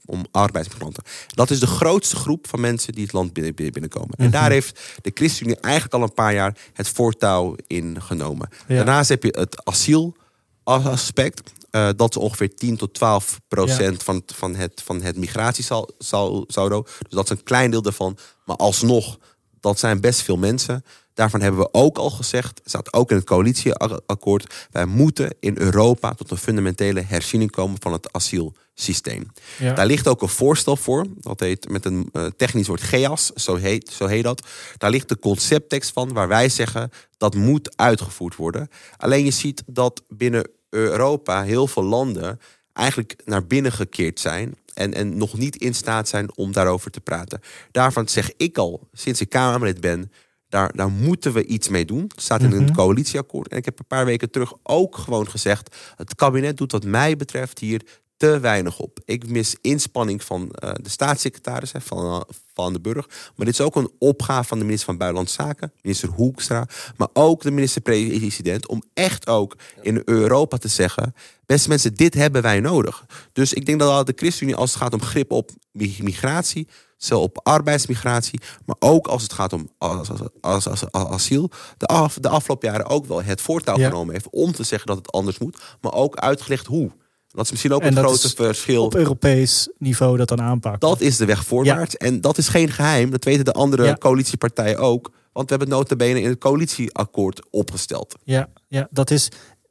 om 0.05 0.25
arbeidsmigranten. 0.31 1.03
Dat 1.27 1.49
is 1.49 1.59
de 1.59 1.67
grootste 1.67 2.15
groep 2.15 2.47
van 2.47 2.59
mensen 2.59 2.93
die 2.93 3.03
het 3.03 3.13
land 3.13 3.33
binnen, 3.33 3.55
binnenkomen. 3.55 4.15
En 4.17 4.23
mhm. 4.23 4.31
daar 4.31 4.51
heeft 4.51 4.79
de 5.01 5.11
ChristenUnie 5.13 5.59
eigenlijk 5.59 5.93
al 5.93 6.01
een 6.01 6.13
paar 6.13 6.33
jaar 6.33 6.57
het 6.73 6.89
voortouw 6.89 7.55
in 7.67 8.01
genomen. 8.01 8.49
Daarnaast 8.67 9.09
heb 9.09 9.23
je 9.23 9.35
het 9.39 9.65
asielaspect. 9.65 11.51
Uh, 11.71 11.89
dat 11.95 12.09
is 12.09 12.21
ongeveer 12.21 12.55
10 12.55 12.77
tot 12.77 12.93
12 12.93 13.39
procent 13.47 14.03
van, 14.03 14.23
van, 14.25 14.55
het, 14.55 14.81
van 14.85 15.01
het 15.01 15.17
migratiesaldo. 15.17 16.81
Dus 16.83 17.09
dat 17.09 17.23
is 17.23 17.29
een 17.29 17.43
klein 17.43 17.71
deel 17.71 17.81
daarvan. 17.81 18.17
Maar 18.45 18.55
alsnog, 18.55 19.17
dat 19.59 19.79
zijn 19.79 20.01
best 20.01 20.21
veel 20.21 20.37
mensen. 20.37 20.83
Daarvan 21.19 21.41
hebben 21.41 21.61
we 21.61 21.69
ook 21.71 21.97
al 21.97 22.09
gezegd, 22.09 22.61
staat 22.65 22.93
ook 22.93 23.09
in 23.09 23.15
het 23.15 23.25
coalitieakkoord, 23.25 24.67
wij 24.71 24.85
moeten 24.85 25.35
in 25.39 25.57
Europa 25.57 26.13
tot 26.13 26.31
een 26.31 26.37
fundamentele 26.37 27.01
herziening 27.01 27.51
komen 27.51 27.77
van 27.79 27.91
het 27.91 28.13
asielsysteem. 28.13 29.31
Daar 29.59 29.85
ligt 29.85 30.07
ook 30.07 30.21
een 30.21 30.29
voorstel 30.29 30.75
voor, 30.75 31.05
dat 31.17 31.39
heet 31.39 31.69
met 31.69 31.85
een 31.85 32.09
uh, 32.13 32.25
technisch 32.37 32.67
woord 32.67 32.81
GEAS, 32.81 33.31
zo 33.31 33.55
heet, 33.55 33.89
zo 33.89 34.05
heet 34.05 34.23
dat. 34.23 34.47
Daar 34.77 34.89
ligt 34.89 35.09
de 35.09 35.19
concepttekst 35.19 35.91
van 35.91 36.13
waar 36.13 36.27
wij 36.27 36.49
zeggen 36.49 36.91
dat 37.17 37.35
moet 37.35 37.77
uitgevoerd 37.77 38.35
worden. 38.35 38.69
Alleen 38.97 39.25
je 39.25 39.31
ziet 39.31 39.63
dat 39.65 40.03
binnen 40.07 40.49
Europa 40.69 41.43
heel 41.43 41.67
veel 41.67 41.83
landen 41.83 42.39
eigenlijk 42.73 43.15
naar 43.25 43.45
binnen 43.45 43.71
gekeerd 43.71 44.19
zijn 44.19 44.55
en, 44.73 44.93
en 44.93 45.17
nog 45.17 45.37
niet 45.37 45.55
in 45.55 45.75
staat 45.75 46.07
zijn 46.07 46.37
om 46.37 46.51
daarover 46.51 46.91
te 46.91 47.01
praten. 47.01 47.41
Daarvan 47.71 48.07
zeg 48.07 48.31
ik 48.37 48.57
al, 48.57 48.87
sinds 48.93 49.21
ik 49.21 49.29
Kamerlid 49.29 49.81
ben, 49.81 50.11
daar, 50.49 50.75
daar 50.75 50.91
moeten 50.91 51.33
we 51.33 51.45
iets 51.45 51.69
mee 51.69 51.85
doen. 51.85 52.01
Het 52.01 52.21
staat 52.21 52.41
in 52.41 52.51
een 52.51 52.63
mhm. 52.63 52.73
coalitieakkoord. 52.73 53.51
En 53.51 53.57
ik 53.57 53.65
heb 53.65 53.79
een 53.79 53.87
paar 53.87 54.05
weken 54.05 54.31
terug 54.31 54.53
ook 54.63 54.97
gewoon 54.97 55.29
gezegd: 55.29 55.75
het 55.95 56.15
kabinet 56.15 56.57
doet, 56.57 56.71
wat 56.71 56.85
mij 56.85 57.15
betreft, 57.15 57.59
hier 57.59 57.81
te 58.19 58.39
weinig 58.39 58.79
op. 58.79 58.99
Ik 59.05 59.29
mis 59.29 59.55
inspanning 59.61 60.23
van 60.23 60.41
uh, 60.41 60.71
de 60.81 60.89
staatssecretaris 60.89 61.71
van, 61.77 62.05
uh, 62.05 62.21
van 62.53 62.73
de 62.73 62.79
Burg. 62.79 63.07
Maar 63.07 63.45
dit 63.45 63.59
is 63.59 63.61
ook 63.61 63.75
een 63.75 63.91
opgave 63.99 64.47
van 64.47 64.57
de 64.57 64.63
minister 64.63 64.87
van 64.87 64.97
Buitenlandse 64.97 65.41
Zaken, 65.41 65.73
minister 65.81 66.09
Hoekstra. 66.09 66.67
Maar 66.97 67.07
ook 67.13 67.41
de 67.41 67.51
minister-president. 67.51 68.67
Om 68.67 68.83
echt 68.93 69.27
ook 69.27 69.57
in 69.81 70.01
Europa 70.05 70.57
te 70.57 70.67
zeggen: 70.67 71.15
beste 71.45 71.69
mensen, 71.69 71.93
dit 71.93 72.13
hebben 72.13 72.41
wij 72.41 72.59
nodig. 72.59 73.05
Dus 73.33 73.53
ik 73.53 73.65
denk 73.65 73.79
dat 73.79 74.07
de 74.07 74.13
ChristenUnie, 74.15 74.55
als 74.55 74.73
het 74.73 74.81
gaat 74.81 74.93
om 74.93 75.01
grip 75.01 75.31
op 75.31 75.51
migratie 75.71 76.67
zowel 76.97 77.23
op 77.23 77.39
arbeidsmigratie, 77.43 78.39
maar 78.65 78.75
ook 78.79 79.07
als 79.07 79.23
het 79.23 79.33
gaat 79.33 79.53
om 79.53 79.69
als, 79.77 80.09
als, 80.41 80.91
als, 80.91 80.91
asiel, 80.91 81.49
de, 81.77 81.85
af, 81.85 82.17
de 82.21 82.29
afgelopen 82.29 82.69
jaren 82.69 82.85
ook 82.85 83.05
wel 83.05 83.23
het 83.23 83.41
voortouw 83.41 83.75
genomen 83.75 84.13
heeft 84.13 84.29
om 84.29 84.51
te 84.51 84.63
zeggen 84.63 84.87
dat 84.87 84.97
het 84.97 85.11
anders 85.11 85.37
moet, 85.37 85.57
maar 85.81 85.93
ook 85.93 86.15
uitgelegd 86.15 86.65
hoe. 86.65 86.91
Dat 87.31 87.45
is 87.45 87.51
misschien 87.51 87.73
ook 87.73 87.83
een 87.83 87.95
grote 87.95 88.29
verschil. 88.29 88.83
Op 88.83 88.95
Europees 88.95 89.69
niveau 89.77 90.17
dat 90.17 90.27
dan 90.27 90.41
aanpakken. 90.41 90.89
Dat 90.89 91.01
is 91.01 91.17
de 91.17 91.25
weg 91.25 91.45
voorwaarts. 91.45 91.97
En 91.97 92.21
dat 92.21 92.37
is 92.37 92.47
geen 92.47 92.71
geheim. 92.71 93.09
Dat 93.09 93.23
weten 93.23 93.45
de 93.45 93.53
andere 93.53 93.97
coalitiepartijen 93.97 94.77
ook. 94.77 95.11
Want 95.33 95.49
we 95.49 95.55
hebben 95.57 95.77
het 95.77 95.77
notabene 95.77 96.21
in 96.21 96.29
het 96.29 96.39
coalitieakkoord 96.39 97.41
opgesteld. 97.49 98.15
Ja, 98.23 98.49
ja 98.67 98.87
dat 98.91 99.11
is 99.11 99.29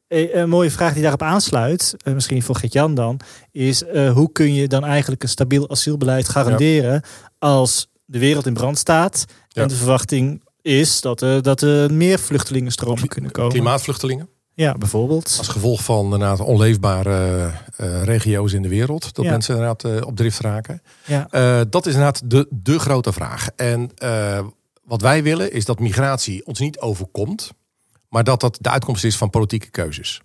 eh, 0.09 0.35
een 0.35 0.49
mooie 0.49 0.71
vraag 0.71 0.93
die 0.93 1.03
daarop 1.03 1.23
aansluit, 1.23 1.95
eh, 2.05 2.15
misschien 2.15 2.43
voor 2.43 2.57
Gert-Jan 2.57 2.95
dan, 2.95 3.21
is 3.53 3.83
uh, 3.83 4.13
hoe 4.13 4.33
kun 4.33 4.55
je 4.55 4.69
dan 4.69 4.85
eigenlijk 4.85 5.23
een 5.23 5.29
stabiel 5.29 5.71
asielbeleid 5.71 6.29
garanderen 6.29 7.03
als 7.39 7.91
de 8.05 8.19
wereld 8.19 8.47
in 8.47 8.55
brand 8.55 8.79
staat 8.79 9.25
en 9.53 9.69
de 9.69 9.75
verwachting 9.75 10.43
is 10.63 11.01
dat 11.01 11.21
er, 11.21 11.43
dat 11.43 11.61
er 11.61 11.93
meer 11.93 12.19
vluchtelingenstromen 12.19 13.09
kunnen 13.09 13.31
komen. 13.31 13.53
Klimaatvluchtelingen? 13.53 14.29
Ja, 14.59 14.73
bijvoorbeeld. 14.73 15.35
Als 15.39 15.49
gevolg 15.49 15.85
van 15.85 16.05
inderdaad 16.05 16.41
onleefbare 16.41 17.51
uh, 17.81 18.03
regio's 18.03 18.53
in 18.53 18.63
de 18.63 18.69
wereld. 18.69 19.15
Dat 19.15 19.25
mensen 19.25 19.55
inderdaad 19.55 19.85
uh, 19.85 20.07
op 20.07 20.17
drift 20.17 20.41
raken. 20.41 20.83
Ja. 21.05 21.29
Uh, 21.31 21.61
dat 21.71 21.87
is 21.87 21.93
inderdaad 21.93 22.31
de, 22.31 22.47
de 22.51 22.79
grote 22.79 23.13
vraag. 23.13 23.49
En 23.57 23.91
wat 24.85 25.01
wij 25.01 25.23
willen 25.23 25.53
is 25.53 25.65
dat 25.65 25.79
migratie 25.79 26.47
ons 26.47 26.59
niet 26.59 26.81
overkomt. 26.81 27.51
Maar 28.09 28.25
dat 28.25 28.41
dat 28.41 28.59
de 28.61 28.71
uitkomst 28.71 29.05
is 29.05 29.17
van 29.17 29.31
politieke 29.31 29.71
keuzes. 29.71 30.21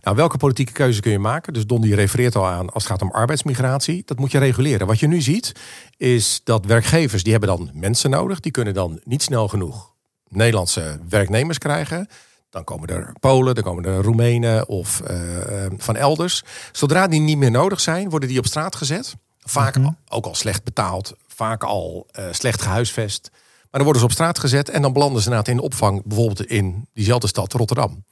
Nou, 0.00 0.16
welke 0.16 0.36
politieke 0.36 0.72
keuze 0.72 1.00
kun 1.00 1.10
je 1.10 1.18
maken? 1.18 1.52
Dus 1.52 1.66
Don 1.66 1.80
die 1.80 1.94
refereert 1.94 2.36
al 2.36 2.46
aan 2.46 2.72
als 2.72 2.82
het 2.82 2.92
gaat 2.92 3.02
om 3.02 3.10
arbeidsmigratie. 3.10 4.02
Dat 4.04 4.18
moet 4.18 4.30
je 4.30 4.38
reguleren. 4.38 4.86
Wat 4.86 5.00
je 5.00 5.06
nu 5.06 5.20
ziet 5.20 5.52
is 5.96 6.40
dat 6.44 6.66
werkgevers 6.66 7.22
die 7.22 7.32
hebben 7.32 7.50
dan 7.50 7.70
mensen 7.72 8.10
nodig. 8.10 8.40
Die 8.40 8.52
kunnen 8.52 8.74
dan 8.74 9.00
niet 9.04 9.22
snel 9.22 9.48
genoeg 9.48 9.94
Nederlandse 10.28 10.98
werknemers 11.08 11.58
krijgen. 11.58 12.08
Dan 12.50 12.64
komen 12.64 12.88
er 12.88 13.12
Polen, 13.20 13.54
dan 13.54 13.64
komen 13.64 13.84
er 13.84 14.02
Roemenen 14.02 14.68
of 14.68 15.02
uh, 15.10 15.66
van 15.76 15.96
elders. 15.96 16.44
Zodra 16.72 17.06
die 17.06 17.20
niet 17.20 17.38
meer 17.38 17.50
nodig 17.50 17.80
zijn, 17.80 18.10
worden 18.10 18.28
die 18.28 18.38
op 18.38 18.46
straat 18.46 18.76
gezet. 18.76 19.14
Vaak 19.38 19.78
mhm. 19.78 19.90
ook 20.08 20.26
al 20.26 20.34
slecht 20.34 20.64
betaald, 20.64 21.14
vaak 21.26 21.64
al 21.64 22.06
uh, 22.18 22.24
slecht 22.30 22.62
gehuisvest. 22.62 23.28
Maar 23.32 23.70
dan 23.70 23.82
worden 23.82 24.00
ze 24.00 24.06
op 24.06 24.12
straat 24.12 24.38
gezet 24.38 24.68
en 24.68 24.82
dan 24.82 24.92
belanden 24.92 25.22
ze 25.22 25.28
inderdaad 25.28 25.54
in 25.54 25.60
opvang, 25.60 26.02
bijvoorbeeld 26.04 26.46
in 26.46 26.88
diezelfde 26.92 27.26
stad, 27.26 27.52
Rotterdam. 27.52 28.04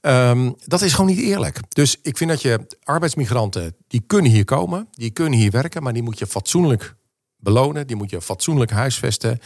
Um, 0.00 0.54
dat 0.64 0.82
is 0.82 0.92
gewoon 0.94 1.10
niet 1.10 1.18
eerlijk. 1.18 1.60
Dus 1.68 1.96
ik 2.02 2.16
vind 2.16 2.30
dat 2.30 2.42
je 2.42 2.66
arbeidsmigranten, 2.82 3.76
die 3.88 4.02
kunnen 4.06 4.30
hier 4.30 4.44
komen, 4.44 4.88
die 4.90 5.10
kunnen 5.10 5.38
hier 5.38 5.50
werken, 5.50 5.82
maar 5.82 5.92
die 5.92 6.02
moet 6.02 6.18
je 6.18 6.26
fatsoenlijk 6.26 6.94
belonen, 7.36 7.86
die 7.86 7.96
moet 7.96 8.10
je 8.10 8.22
fatsoenlijk 8.22 8.70
huisvesten. 8.70 9.40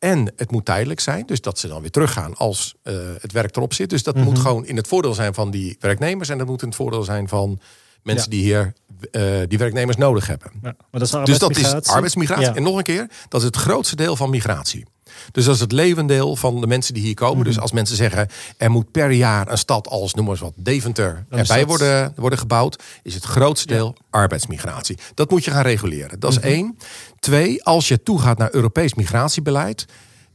En 0.00 0.32
het 0.36 0.50
moet 0.50 0.64
tijdelijk 0.64 1.00
zijn, 1.00 1.26
dus 1.26 1.40
dat 1.40 1.58
ze 1.58 1.68
dan 1.68 1.80
weer 1.80 1.90
teruggaan 1.90 2.34
als 2.36 2.74
uh, 2.84 2.94
het 3.20 3.32
werk 3.32 3.56
erop 3.56 3.74
zit. 3.74 3.90
Dus 3.90 4.02
dat 4.02 4.14
moet 4.14 4.32
mhm. 4.32 4.42
gewoon 4.42 4.66
in 4.66 4.76
het 4.76 4.88
voordeel 4.88 5.14
zijn 5.14 5.34
van 5.34 5.50
die 5.50 5.76
werknemers 5.80 6.28
en 6.28 6.38
dat 6.38 6.46
moet 6.46 6.62
in 6.62 6.68
het 6.68 6.76
voordeel 6.76 7.02
zijn 7.02 7.28
van 7.28 7.60
mensen 8.02 8.30
die 8.30 8.42
hier 8.42 8.72
uh, 9.12 9.40
die 9.48 9.58
werknemers 9.58 9.96
nodig 9.96 10.26
hebben. 10.26 10.50
Ja, 10.52 10.60
maar 10.62 11.00
dat 11.00 11.02
is 11.02 11.10
dus 11.24 11.38
dat 11.38 11.56
is 11.56 11.72
arbeidsmigratie. 11.72 12.52
En 12.52 12.62
nog 12.62 12.76
een 12.76 12.82
keer, 12.82 13.10
dat 13.28 13.40
is 13.40 13.46
het 13.46 13.56
grootste 13.56 13.96
deel 13.96 14.16
van 14.16 14.30
migratie. 14.30 14.86
Dus 15.32 15.44
dat 15.44 15.54
is 15.54 15.60
het 15.60 15.72
levendeel 15.72 16.36
van 16.36 16.60
de 16.60 16.66
mensen 16.66 16.94
die 16.94 17.02
hier 17.02 17.14
komen. 17.14 17.44
Dus 17.44 17.54
mhm. 17.54 17.62
als 17.62 17.72
mensen 17.72 17.96
zeggen, 17.96 18.28
er 18.56 18.70
moet 18.70 18.90
per 18.90 19.10
jaar 19.10 19.50
een 19.50 19.58
stad 19.58 19.88
als, 19.88 20.14
noem 20.14 20.24
maar 20.24 20.34
eens 20.34 20.42
wat, 20.42 20.54
Deventer 20.56 21.26
erbij 21.30 21.66
worden, 21.66 22.12
worden 22.16 22.38
gebouwd, 22.38 22.82
is 23.02 23.14
het 23.14 23.24
grootste 23.24 23.66
deel 23.66 23.96
arbeidsmigratie. 24.10 24.98
Dat 25.14 25.30
moet 25.30 25.44
je 25.44 25.50
gaan 25.50 25.62
reguleren. 25.62 26.20
Dat 26.20 26.30
is 26.30 26.38
mhm. 26.38 26.46
één. 26.46 26.76
Twee, 27.18 27.64
als 27.64 27.88
je 27.88 28.02
toegaat 28.02 28.38
naar 28.38 28.54
Europees 28.54 28.94
migratiebeleid, 28.94 29.86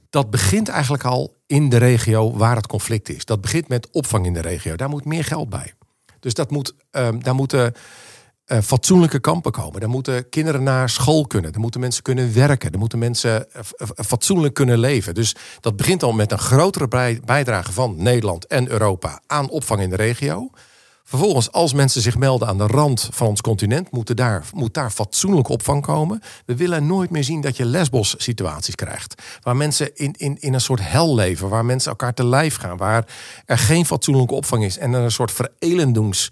dat 0.10 0.30
begint 0.30 0.70
eigenlijk 0.70 1.04
al 1.04 1.36
in 1.48 1.70
de 1.70 1.78
regio 1.78 2.38
waar 2.38 2.56
het 2.56 2.68
conflict 2.68 3.10
is. 3.10 3.26
Dat 3.26 3.42
begint 3.42 3.68
met 3.68 3.88
opvang 3.92 4.26
in 4.26 4.34
de 4.34 4.42
regio. 4.42 4.76
Daar 4.76 4.90
moet 4.90 5.06
meer 5.06 5.24
geld 5.24 5.50
bij. 5.50 5.74
Dus 6.20 6.34
dat 6.34 6.52
moet, 6.52 6.74
um, 6.92 7.24
daar 7.24 7.36
moeten 7.36 7.74
uh, 8.48 8.58
fatsoenlijke 8.62 9.20
kampen 9.20 9.52
komen. 9.52 9.82
Er 9.82 9.90
moeten 9.90 10.30
kinderen 10.30 10.64
naar 10.64 10.90
school 10.90 11.28
kunnen. 11.28 11.54
Er 11.54 11.60
moeten 11.60 11.80
mensen 11.80 12.04
kunnen 12.04 12.34
werken. 12.34 12.72
Er 12.72 12.80
moeten 12.80 13.00
mensen 13.00 13.48
uh, 13.56 13.62
fatsoenlijk 14.06 14.54
kunnen 14.54 14.80
leven. 14.80 15.14
Dus 15.14 15.36
dat 15.60 15.76
begint 15.76 16.04
al 16.04 16.12
met 16.12 16.32
een 16.32 16.40
grotere 16.40 16.88
bijdrage 17.26 17.72
van 17.72 17.96
Nederland 17.98 18.48
en 18.48 18.70
Europa 18.70 19.22
aan 19.28 19.50
opvang 19.50 19.82
in 19.82 19.90
de 19.90 19.96
regio. 19.96 20.50
Vervolgens, 21.08 21.52
als 21.52 21.74
mensen 21.74 22.02
zich 22.02 22.18
melden 22.18 22.48
aan 22.48 22.58
de 22.58 22.68
rand 22.68 23.10
van 23.12 23.28
ons 23.28 23.42
continent, 23.42 23.92
moet 23.92 24.18
daar, 24.18 24.46
moet 24.54 24.74
daar 24.74 24.92
fatsoenlijk 24.92 25.48
opvang 25.48 25.82
komen. 25.82 26.22
We 26.46 26.56
willen 26.56 26.88
nooit 26.88 27.10
meer 27.10 27.24
zien 27.24 27.42
dat 27.42 27.58
je 27.58 27.66
lesbos-situaties 27.66 28.76
krijgt. 28.76 29.22
Waar 29.42 29.56
mensen 29.56 29.96
in, 29.96 30.14
in, 30.18 30.38
in 30.40 30.54
een 30.54 30.62
soort 30.62 30.80
hel 30.82 31.16
leven, 31.16 31.50
waar 31.50 31.66
mensen 31.66 31.90
elkaar 31.90 32.14
te 32.14 32.26
lijf 32.26 32.56
gaan, 32.56 32.78
waar 32.78 33.08
er 33.46 33.58
geen 33.58 33.86
fatsoenlijke 33.86 34.34
opvang 34.34 34.64
is 34.64 34.78
en 34.78 34.94
er 34.94 35.02
een 35.02 35.12
soort 35.12 35.32
verelendoens 35.32 36.28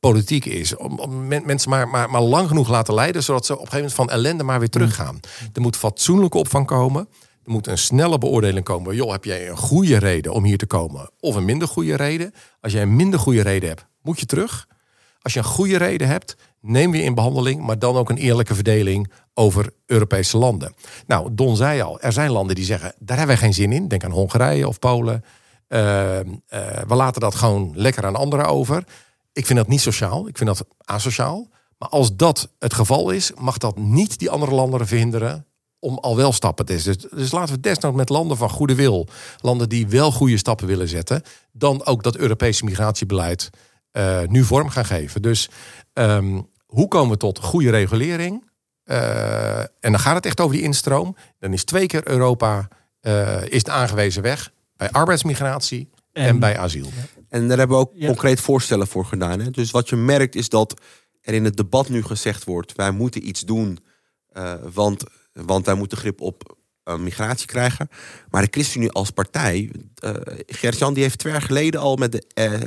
politiek 0.00 0.44
is. 0.44 0.76
Om, 0.76 1.26
mensen 1.26 1.70
maar, 1.70 1.88
maar, 1.88 2.10
maar 2.10 2.20
lang 2.20 2.48
genoeg 2.48 2.68
laten 2.68 2.94
leiden, 2.94 3.22
zodat 3.22 3.46
ze 3.46 3.52
op 3.52 3.58
een 3.58 3.68
gegeven 3.68 3.90
moment 3.90 4.10
van 4.10 4.18
ellende 4.18 4.44
maar 4.44 4.58
weer 4.58 4.68
teruggaan. 4.68 5.14
Mm. 5.14 5.48
Er 5.52 5.60
moet 5.60 5.76
fatsoenlijke 5.76 6.38
opvang 6.38 6.66
komen. 6.66 7.08
Er 7.44 7.54
moet 7.54 7.66
een 7.66 7.78
snelle 7.78 8.18
beoordeling 8.18 8.64
komen. 8.64 8.94
Joh, 8.94 9.10
heb 9.10 9.24
jij 9.24 9.48
een 9.48 9.56
goede 9.56 9.98
reden 9.98 10.32
om 10.32 10.44
hier 10.44 10.58
te 10.58 10.66
komen? 10.66 11.10
Of 11.20 11.34
een 11.34 11.44
minder 11.44 11.68
goede 11.68 11.96
reden? 11.96 12.34
Als 12.60 12.72
jij 12.72 12.82
een 12.82 12.96
minder 12.96 13.20
goede 13.20 13.42
reden 13.42 13.68
hebt, 13.68 13.86
moet 14.02 14.20
je 14.20 14.26
terug. 14.26 14.66
Als 15.22 15.32
je 15.32 15.38
een 15.38 15.44
goede 15.44 15.76
reden 15.76 16.08
hebt, 16.08 16.36
neem 16.60 16.94
je 16.94 17.02
in 17.02 17.14
behandeling, 17.14 17.60
maar 17.62 17.78
dan 17.78 17.96
ook 17.96 18.10
een 18.10 18.16
eerlijke 18.16 18.54
verdeling 18.54 19.12
over 19.34 19.70
Europese 19.86 20.38
landen. 20.38 20.74
Nou, 21.06 21.28
Don 21.32 21.56
zei 21.56 21.80
al, 21.80 22.00
er 22.00 22.12
zijn 22.12 22.30
landen 22.30 22.54
die 22.54 22.64
zeggen, 22.64 22.94
daar 22.98 23.16
hebben 23.16 23.36
wij 23.36 23.44
geen 23.44 23.54
zin 23.54 23.72
in. 23.72 23.88
Denk 23.88 24.04
aan 24.04 24.10
Hongarije 24.10 24.68
of 24.68 24.78
Polen. 24.78 25.24
we 25.68 26.94
laten 26.94 27.20
dat 27.20 27.34
gewoon 27.34 27.72
lekker 27.74 28.06
aan 28.06 28.16
anderen 28.16 28.46
over. 28.46 28.84
Ik 29.38 29.46
vind 29.46 29.58
dat 29.58 29.68
niet 29.68 29.80
sociaal. 29.80 30.28
Ik 30.28 30.36
vind 30.36 30.48
dat 30.56 30.66
asociaal. 30.84 31.48
Maar 31.78 31.88
als 31.88 32.16
dat 32.16 32.48
het 32.58 32.74
geval 32.74 33.10
is, 33.10 33.32
mag 33.34 33.58
dat 33.58 33.76
niet 33.76 34.18
die 34.18 34.30
andere 34.30 34.54
landen 34.54 34.86
verhinderen 34.86 35.46
om 35.78 35.98
al 35.98 36.16
wel 36.16 36.32
stappen 36.32 36.66
te 36.66 36.78
zetten. 36.78 37.08
Dus, 37.10 37.18
dus 37.18 37.30
laten 37.30 37.54
we 37.54 37.60
desnoods 37.60 37.96
met 37.96 38.08
landen 38.08 38.36
van 38.36 38.50
goede 38.50 38.74
wil, 38.74 39.08
landen 39.40 39.68
die 39.68 39.88
wel 39.88 40.12
goede 40.12 40.36
stappen 40.36 40.66
willen 40.66 40.88
zetten, 40.88 41.22
dan 41.52 41.86
ook 41.86 42.02
dat 42.02 42.16
Europese 42.16 42.64
migratiebeleid 42.64 43.50
uh, 43.92 44.20
nu 44.26 44.44
vorm 44.44 44.68
gaan 44.68 44.84
geven. 44.84 45.22
Dus 45.22 45.50
um, 45.92 46.48
hoe 46.66 46.88
komen 46.88 47.10
we 47.10 47.16
tot 47.16 47.38
goede 47.38 47.70
regulering? 47.70 48.50
Uh, 48.84 49.58
en 49.58 49.68
dan 49.80 49.98
gaat 49.98 50.14
het 50.14 50.26
echt 50.26 50.40
over 50.40 50.56
die 50.56 50.64
instroom. 50.64 51.16
Dan 51.38 51.52
is 51.52 51.64
twee 51.64 51.86
keer 51.86 52.08
Europa 52.08 52.68
uh, 53.02 53.46
is 53.46 53.62
de 53.62 53.70
aangewezen 53.70 54.22
weg 54.22 54.52
bij 54.76 54.90
arbeidsmigratie 54.90 55.90
en, 56.12 56.38
bij 56.38 56.58
asiel. 56.58 56.90
En 57.28 57.48
daar 57.48 57.58
hebben 57.58 57.76
we 57.76 57.82
ook 57.82 57.98
concreet 57.98 58.40
voorstellen 58.40 58.86
voor 58.86 59.04
gedaan. 59.04 59.40
Hè? 59.40 59.50
Dus 59.50 59.70
wat 59.70 59.88
je 59.88 59.96
merkt 59.96 60.34
is 60.34 60.48
dat 60.48 60.80
er 61.20 61.34
in 61.34 61.44
het 61.44 61.56
debat 61.56 61.88
nu 61.88 62.02
gezegd 62.02 62.44
wordt: 62.44 62.72
wij 62.72 62.90
moeten 62.90 63.28
iets 63.28 63.40
doen, 63.40 63.78
uh, 64.32 64.54
want, 64.72 65.04
want 65.32 65.66
wij 65.66 65.74
moeten 65.74 65.98
grip 65.98 66.20
op 66.20 66.57
migratie 66.96 67.46
krijgen. 67.46 67.90
Maar 68.30 68.42
de 68.42 68.48
ChristenUnie 68.50 68.92
als 68.92 69.10
partij, 69.10 69.70
uh, 70.04 70.10
Gert-Jan 70.46 70.94
die 70.94 71.02
heeft 71.02 71.18
twee 71.18 71.32
jaar 71.32 71.42
geleden 71.42 71.80
al 71.80 71.96
met 71.96 72.12
de 72.12 72.22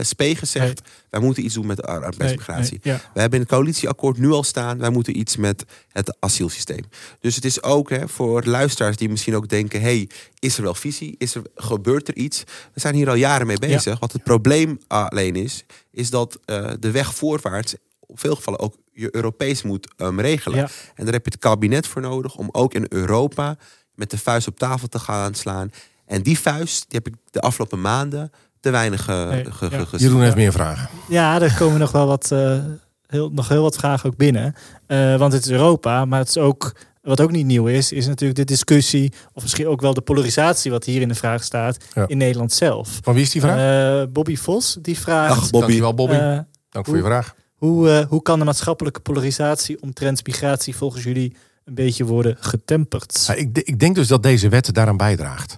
SP 0.10 0.21
gezegd: 0.21 0.81
wij 1.10 1.21
moeten 1.21 1.45
iets 1.45 1.53
doen 1.53 1.65
met 1.65 1.77
de 1.77 1.84
arbeidsmigratie. 1.84 2.79
We 2.84 2.99
hebben 3.13 3.39
in 3.39 3.45
het 3.45 3.53
coalitieakkoord 3.53 4.17
nu 4.17 4.31
al 4.31 4.43
staan: 4.43 4.77
wij 4.77 4.89
moeten 4.89 5.19
iets 5.19 5.36
met 5.36 5.65
het 5.88 6.15
asielsysteem. 6.19 6.84
Dus 7.19 7.36
het 7.36 7.45
is 7.45 7.63
ook 7.63 7.89
hè, 7.89 8.07
voor 8.07 8.43
luisteraars 8.43 8.97
die 8.97 9.10
misschien 9.10 9.36
ook 9.36 9.47
denken: 9.47 9.81
hey, 9.81 10.10
is 10.39 10.57
er 10.57 10.63
wel 10.63 10.75
visie? 10.75 11.15
Is 11.17 11.36
er, 11.36 11.41
gebeurt 11.55 12.07
er 12.07 12.15
iets? 12.15 12.43
We 12.73 12.79
zijn 12.79 12.95
hier 12.95 13.10
al 13.10 13.15
jaren 13.15 13.47
mee 13.47 13.60
bezig. 13.60 13.99
Wat 13.99 14.12
het 14.12 14.23
probleem 14.23 14.79
alleen 14.88 15.36
is, 15.36 15.63
is 15.91 16.10
dat 16.10 16.39
de 16.79 16.91
weg 16.91 17.15
voorwaarts 17.15 17.75
op 17.99 18.19
veel 18.19 18.36
gevallen 18.36 18.60
ook 18.60 18.75
je 18.93 19.15
Europees 19.15 19.62
moet 19.62 19.93
um, 19.97 20.19
regelen. 20.19 20.60
En 20.95 21.03
daar 21.03 21.13
heb 21.13 21.25
je 21.25 21.31
het 21.31 21.39
kabinet 21.39 21.88
voor 21.88 22.01
nodig 22.01 22.36
om 22.36 22.49
ook 22.51 22.73
in 22.73 22.86
Europa 22.89 23.57
met 24.01 24.09
de 24.09 24.17
vuist 24.17 24.47
op 24.47 24.57
tafel 24.57 24.87
te 24.87 24.99
gaan 24.99 25.33
slaan. 25.33 25.71
En 26.05 26.21
die 26.21 26.39
vuist 26.39 26.85
die 26.87 26.99
heb 27.03 27.13
ik 27.13 27.19
de 27.29 27.39
afgelopen 27.39 27.81
maanden 27.81 28.31
te 28.59 28.69
weinig 28.69 29.07
nee, 29.07 29.45
ge, 29.51 29.87
Jeroen 29.97 30.21
heeft 30.21 30.35
meer 30.35 30.51
vragen. 30.51 30.89
Ja, 31.09 31.41
er 31.41 31.55
komen 31.57 31.79
nog 31.79 31.91
wel 31.91 32.07
wat, 32.07 32.29
uh, 32.33 32.59
heel, 33.07 33.29
nog 33.29 33.47
heel 33.47 33.61
wat 33.61 33.75
vragen 33.75 34.09
ook 34.09 34.17
binnen. 34.17 34.55
Uh, 34.87 35.17
want 35.17 35.33
het 35.33 35.45
is 35.45 35.51
Europa, 35.51 36.05
maar 36.05 36.19
het 36.19 36.27
is 36.27 36.37
ook 36.37 36.75
wat 37.01 37.21
ook 37.21 37.31
niet 37.31 37.45
nieuw 37.45 37.67
is, 37.67 37.91
is 37.91 38.07
natuurlijk 38.07 38.39
de 38.39 38.45
discussie, 38.45 39.13
of 39.33 39.41
misschien 39.41 39.67
ook 39.67 39.81
wel 39.81 39.93
de 39.93 40.01
polarisatie, 40.01 40.71
wat 40.71 40.85
hier 40.85 41.01
in 41.01 41.07
de 41.07 41.15
vraag 41.15 41.43
staat, 41.43 41.77
in 42.07 42.17
Nederland 42.17 42.53
zelf. 42.53 42.99
Van 43.01 43.13
wie 43.13 43.23
is 43.23 43.29
die 43.29 43.41
vraag? 43.41 44.01
Uh, 44.01 44.11
Bobby 44.11 44.35
Vos, 44.35 44.77
die 44.81 44.99
vraagt. 44.99 45.31
Ach, 45.31 45.49
Bobby. 45.49 45.59
Dankjewel, 45.59 45.93
Bobby. 45.93 46.13
Uh, 46.13 46.39
Dank 46.69 46.85
voor 46.85 46.97
je 46.97 47.03
vraag. 47.03 47.35
Hoe, 47.55 47.87
uh, 47.87 47.99
hoe 48.07 48.21
kan 48.21 48.39
de 48.39 48.45
maatschappelijke 48.45 48.99
polarisatie 48.99 49.81
omtrent 49.81 50.27
migratie 50.27 50.75
volgens 50.75 51.03
jullie 51.03 51.35
een 51.65 51.74
beetje 51.74 52.06
worden 52.06 52.38
getemperd? 52.39 53.24
Ja, 53.28 53.34
ik, 53.34 53.58
ik, 53.58 53.80
denk 53.80 53.95
dus 53.95 54.08
dat 54.08 54.24
deze 54.24 54.50
wet 54.50 54.74
daaraan 54.74 54.97
bijdraagt. 54.97 55.58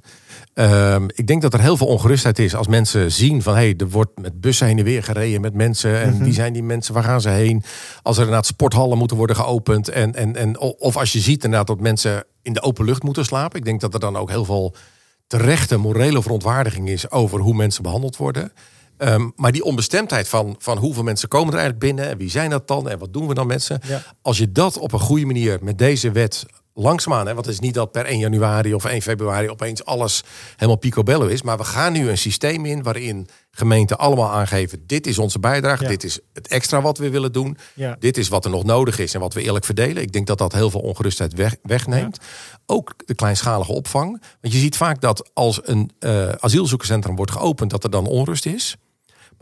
Um, 0.54 1.06
ik 1.13 1.28
denk 1.28 1.42
dat 1.42 1.54
er 1.54 1.62
heel 1.62 1.78
veel 1.78 1.88
ongerustheid 1.88 2.39
is 2.39 2.56
als 2.56 2.68
mensen 2.68 3.12
zien 3.12 3.42
van 3.42 3.54
hé, 3.54 3.60
hey, 3.60 3.74
er 3.78 3.89
wordt 3.89 4.22
met 4.22 4.42
bussen 4.42 4.68
heen 4.68 4.78
en 4.78 4.84
weer 4.84 5.04
gereden 5.04 5.42
met 5.42 5.54
mensen. 5.54 6.02
En 6.02 6.10
mm 6.10 6.16
-hmm. 6.16 6.24
wie 6.24 6.34
zijn 6.34 6.54
die 6.54 6.63
mensen? 6.63 6.94
Waar 6.94 7.04
gaan 7.04 7.22
ze 7.22 7.30
heen? 7.30 7.63
Als 8.02 8.16
er 8.16 8.24
inderdaad 8.24 8.46
sporthallen 8.46 8.98
moeten 8.98 9.18
worden 9.18 9.36
geopend. 9.36 9.89
En, 9.89 10.13
en, 10.16 10.36
en, 10.36 10.60
of 10.60 10.98
als 10.98 11.12
je 11.12 11.20
ziet 11.20 11.44
inderdaad 11.44 11.68
dat 11.68 11.80
mensen 11.80 12.26
in 12.42 12.54
de 12.54 12.62
open 12.62 12.86
lucht 12.86 13.04
moeten 13.04 13.26
slapen. 13.26 13.60
Ik 13.60 13.66
denk 13.66 13.82
dat 13.82 13.94
er 13.94 14.00
dan 14.00 14.18
ook 14.18 14.30
heel 14.30 14.46
veel 14.46 14.76
terechte 15.28 15.78
morele 15.78 16.22
verontwaardiging 16.22 16.89
is 16.89 17.12
over 17.12 17.39
hoe 17.39 17.54
mensen 17.54 17.84
behandeld 17.84 18.18
worden. 18.18 18.52
Um, 19.04 19.34
maar 19.36 19.52
die 19.52 19.63
onbestemdheid 19.63 20.28
van, 20.28 20.56
van 20.60 20.78
hoeveel 20.78 21.04
mensen 21.04 21.28
komen 21.28 21.54
er 21.54 21.60
eigenlijk 21.60 21.86
binnen 21.86 22.10
en 22.10 22.18
wie 22.18 22.30
zijn 22.30 22.50
dat 22.50 22.68
dan 22.68 22.89
en 22.89 23.00
wat 23.00 23.13
doen 23.13 23.28
we 23.28 23.34
dan 23.34 23.48
met 23.48 23.63
ze. 23.63 23.80
Ja. 23.88 24.04
Als 24.22 24.38
je 24.38 24.52
dat 24.52 24.78
op 24.78 24.92
een 24.92 25.00
goede 25.00 25.26
manier 25.26 25.58
met 25.62 25.78
deze 25.78 26.12
wet 26.12 26.46
langzaamaan, 26.74 27.28
hè, 27.28 27.34
want 27.34 27.46
het 27.46 27.56
is 27.56 27.62
niet 27.62 27.74
dat 27.74 27.92
per 27.92 28.06
1 28.06 28.20
januari 28.20 28.74
of 28.74 28.86
1 28.86 29.02
februari 29.02 29.50
opeens 29.50 29.86
alles 29.86 30.24
helemaal 30.56 30.78
picobello 30.78 31.26
is. 31.26 31.42
Maar 31.42 31.58
we 31.58 31.63
gaan 31.63 31.94
nu 31.94 32.10
een 32.10 32.18
systeem 32.18 32.66
in 32.66 32.84
waarin 32.84 33.28
gemeenten 33.52 33.98
allemaal 33.98 34.30
aangeven: 34.30 34.84
dit 34.88 35.08
is 35.08 35.20
onze 35.20 35.39
bijdrage, 35.39 35.88
dit 35.88 36.04
is 36.04 36.20
het 36.34 36.48
extra 36.48 36.82
wat 36.82 36.98
we 36.98 37.10
willen 37.10 37.32
doen, 37.32 37.58
ja. 37.74 37.96
dit 38.00 38.18
is 38.18 38.28
wat 38.28 38.46
er 38.46 38.52
nog 38.52 38.63
nodig 38.63 39.00
is 39.00 39.13
en 39.13 39.20
wat 39.20 39.34
we 39.34 39.42
eerlijk 39.42 39.66
verdelen. 39.66 40.04
Ik 40.04 40.12
denk 40.12 40.28
dat 40.28 40.38
dat 40.38 40.54
heel 40.54 40.70
veel 40.70 40.82
ongerustheid 40.82 41.34
weg, 41.34 41.56
wegneemt. 41.63 42.18
Ja. 42.22 42.58
Ook 42.66 42.94
de 43.06 43.16
kleinschalige 43.16 43.72
opvang. 43.72 44.24
Want 44.42 44.54
je 44.54 44.60
ziet 44.60 44.78
vaak 44.78 45.02
dat 45.02 45.30
als 45.34 45.60
een 45.63 45.92
uh, 46.00 46.30
asielzoekerscentrum 46.30 47.16
wordt 47.16 47.32
geopend, 47.32 47.72
dat 47.72 47.84
er 47.84 47.89
dan 47.89 48.08
onrust 48.08 48.46
is. 48.46 48.78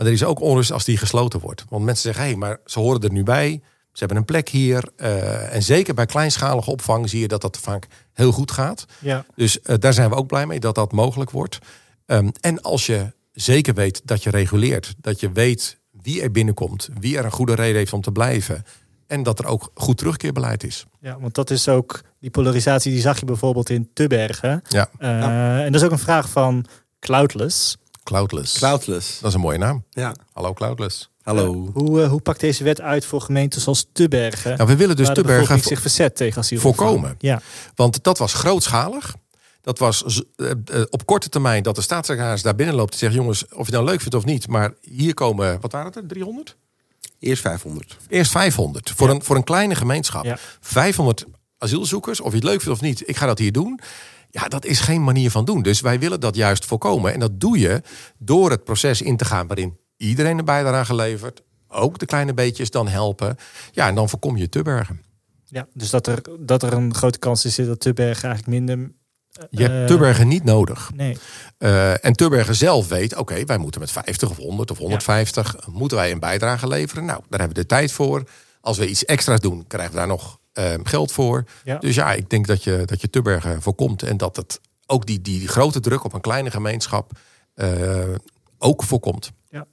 Maar 0.01 0.09
er 0.09 0.15
is 0.15 0.23
ook 0.23 0.39
onrust 0.39 0.71
als 0.71 0.85
die 0.85 0.97
gesloten 0.97 1.39
wordt. 1.39 1.65
Want 1.69 1.85
mensen 1.85 2.03
zeggen: 2.03 2.23
hé, 2.23 2.29
hey, 2.29 2.37
maar 2.37 2.57
ze 2.65 2.79
horen 2.79 3.01
er 3.01 3.11
nu 3.11 3.23
bij. 3.23 3.61
Ze 3.91 3.99
hebben 3.99 4.17
een 4.17 4.25
plek 4.25 4.49
hier. 4.49 4.89
Uh, 4.97 5.53
en 5.55 5.63
zeker 5.63 5.93
bij 5.93 6.05
kleinschalige 6.05 6.71
opvang 6.71 7.09
zie 7.09 7.19
je 7.19 7.27
dat 7.27 7.41
dat 7.41 7.57
vaak 7.57 7.87
heel 8.13 8.31
goed 8.31 8.51
gaat. 8.51 8.85
Ja. 8.99 9.25
Dus 9.35 9.59
uh, 9.63 9.75
daar 9.79 9.93
zijn 9.93 10.09
we 10.09 10.15
ook 10.15 10.27
blij 10.27 10.45
mee 10.45 10.59
dat 10.59 10.75
dat 10.75 10.91
mogelijk 10.91 11.29
wordt. 11.29 11.57
Um, 12.05 12.31
en 12.39 12.61
als 12.61 12.85
je 12.85 13.13
zeker 13.31 13.73
weet 13.73 14.01
dat 14.03 14.23
je 14.23 14.29
reguleert, 14.29 14.93
dat 14.97 15.19
je 15.19 15.31
weet 15.31 15.79
wie 15.91 16.21
er 16.21 16.31
binnenkomt, 16.31 16.89
wie 16.99 17.17
er 17.17 17.25
een 17.25 17.31
goede 17.31 17.55
reden 17.55 17.77
heeft 17.77 17.93
om 17.93 18.01
te 18.01 18.11
blijven. 18.11 18.65
En 19.07 19.23
dat 19.23 19.39
er 19.39 19.45
ook 19.45 19.71
goed 19.73 19.97
terugkeerbeleid 19.97 20.63
is. 20.63 20.85
Ja, 20.99 21.19
want 21.19 21.35
dat 21.35 21.49
is 21.49 21.67
ook 21.67 22.01
die 22.19 22.29
polarisatie, 22.29 22.91
die 22.91 23.01
zag 23.01 23.19
je 23.19 23.25
bijvoorbeeld 23.25 23.69
in 23.69 23.89
Tubbergen. 23.93 24.61
Ja. 24.67 24.89
Uh, 24.99 25.09
ja. 25.09 25.59
En 25.59 25.71
dat 25.71 25.81
is 25.81 25.87
ook 25.87 25.93
een 25.93 25.99
vraag 25.99 26.29
van 26.29 26.65
Cloudless. 26.99 27.77
Cloudless. 28.11 28.57
Cloudless. 28.57 29.19
Dat 29.19 29.29
is 29.29 29.33
een 29.35 29.41
mooie 29.41 29.57
naam. 29.57 29.83
Ja. 29.89 30.15
Hallo 30.33 30.53
Cloudless. 30.53 31.09
Hallo. 31.21 31.69
hoe, 31.73 32.01
uh, 32.01 32.09
hoe 32.09 32.21
pakt 32.21 32.39
deze 32.39 32.63
wet 32.63 32.81
uit 32.81 33.05
voor 33.05 33.21
gemeenten 33.21 33.61
zoals 33.61 33.85
Tubbergen? 33.93 34.57
Nou, 34.57 34.69
we 34.69 34.75
willen 34.75 34.95
dus 34.95 35.09
Tubbergen 35.13 35.59
zich 35.59 35.81
verzet 35.81 36.15
tegen 36.15 36.41
asiel. 36.41 36.59
Voorkomen. 36.59 37.15
Ja. 37.19 37.41
Want 37.75 38.03
dat 38.03 38.17
was 38.17 38.33
grootschalig. 38.33 39.15
Dat 39.61 39.79
was 39.79 40.23
uh, 40.37 40.51
uh, 40.73 40.81
op 40.89 41.05
korte 41.05 41.29
termijn 41.29 41.63
dat 41.63 41.75
de 41.75 41.81
staatssecretaris 41.81 42.41
daar 42.41 42.55
binnen 42.55 42.75
loopt 42.75 42.93
en 42.93 42.99
zegt: 42.99 43.13
jongens, 43.13 43.43
of 43.43 43.49
je 43.51 43.57
het 43.57 43.71
nou 43.71 43.85
leuk 43.85 43.99
vindt 43.99 44.15
of 44.15 44.25
niet, 44.25 44.47
maar 44.47 44.73
hier 44.81 45.13
komen, 45.13 45.61
wat 45.61 45.71
waren 45.71 45.87
het 45.87 45.95
er, 45.95 46.07
300? 46.07 46.55
Eerst 47.19 47.41
500. 47.41 47.97
Eerst 48.07 48.31
500. 48.31 48.89
Voor, 48.95 49.07
ja. 49.07 49.13
een, 49.13 49.23
voor 49.23 49.35
een 49.35 49.43
kleine 49.43 49.75
gemeenschap. 49.75 50.25
Ja. 50.25 50.37
500 50.59 51.25
asielzoekers, 51.57 52.21
of 52.21 52.29
je 52.29 52.35
het 52.35 52.43
leuk 52.43 52.61
vindt 52.61 52.79
of 52.79 52.85
niet, 52.85 53.09
ik 53.09 53.17
ga 53.17 53.25
dat 53.25 53.39
hier 53.39 53.51
doen. 53.51 53.79
Ja, 54.31 54.47
dat 54.47 54.65
is 54.65 54.79
geen 54.79 55.03
manier 55.03 55.31
van 55.31 55.45
doen. 55.45 55.61
Dus 55.61 55.81
wij 55.81 55.99
willen 55.99 56.19
dat 56.19 56.35
juist 56.35 56.65
voorkomen. 56.65 57.13
En 57.13 57.19
dat 57.19 57.39
doe 57.39 57.59
je 57.59 57.81
door 58.17 58.49
het 58.49 58.63
proces 58.63 59.01
in 59.01 59.17
te 59.17 59.25
gaan 59.25 59.47
waarin 59.47 59.77
iedereen 59.97 60.37
een 60.37 60.45
bijdrage 60.45 60.95
levert. 60.95 61.41
Ook 61.67 61.99
de 61.99 62.05
kleine 62.05 62.33
beetjes 62.33 62.71
dan 62.71 62.87
helpen. 62.87 63.35
Ja, 63.71 63.87
en 63.87 63.95
dan 63.95 64.09
voorkom 64.09 64.37
je 64.37 64.49
Tubbergen. 64.49 65.01
Ja, 65.45 65.67
dus 65.73 65.89
dat 65.89 66.07
er, 66.07 66.21
dat 66.39 66.63
er 66.63 66.73
een 66.73 66.93
grote 66.93 67.19
kans 67.19 67.45
is 67.45 67.55
dat 67.55 67.79
Tubbergen 67.79 68.29
eigenlijk 68.29 68.59
minder 68.59 68.91
je 69.49 69.63
hebt 69.63 69.87
Tubbergen 69.87 70.27
niet 70.27 70.43
nodig. 70.43 70.91
Nee. 70.95 71.17
Uh, 71.59 72.05
en 72.05 72.13
Tubbergen 72.13 72.55
zelf 72.55 72.87
weet, 72.87 73.15
oké, 73.15 73.45
wij 73.45 73.57
moeten 73.57 73.81
met 73.81 73.91
50 73.91 74.29
of 74.29 74.37
100 74.37 74.71
of 74.71 74.77
150, 74.77 75.55
ja. 75.59 75.71
moeten 75.71 75.97
wij 75.97 76.11
een 76.11 76.19
bijdrage 76.19 76.67
leveren. 76.67 77.05
Nou, 77.05 77.21
daar 77.29 77.39
hebben 77.39 77.57
we 77.57 77.63
de 77.63 77.69
tijd 77.75 77.91
voor. 77.91 78.23
Als 78.61 78.77
we 78.77 78.87
iets 78.87 79.05
extra's 79.05 79.39
doen, 79.39 79.67
krijgen 79.67 79.91
we 79.91 79.97
daar 79.97 80.07
nog 80.07 80.39
uh, 80.59 80.73
geld 80.83 81.11
voor. 81.11 81.43
Ja. 81.63 81.77
Dus 81.77 81.95
ja, 81.95 82.13
ik 82.13 82.29
denk 82.29 82.47
dat 82.47 82.63
je, 82.63 82.81
dat 82.85 83.01
je 83.01 83.09
Tubbergen 83.09 83.61
voorkomt. 83.61 84.03
En 84.03 84.17
dat 84.17 84.35
het 84.35 84.59
ook 84.85 85.05
die, 85.05 85.21
die 85.21 85.47
grote 85.47 85.79
druk 85.79 86.03
op 86.03 86.13
een 86.13 86.21
kleine 86.21 86.51
gemeenschap 86.51 87.11
uh, 87.55 88.15
ook 88.57 88.83
voorkomt. 88.83 89.31
Ja. 89.49 89.67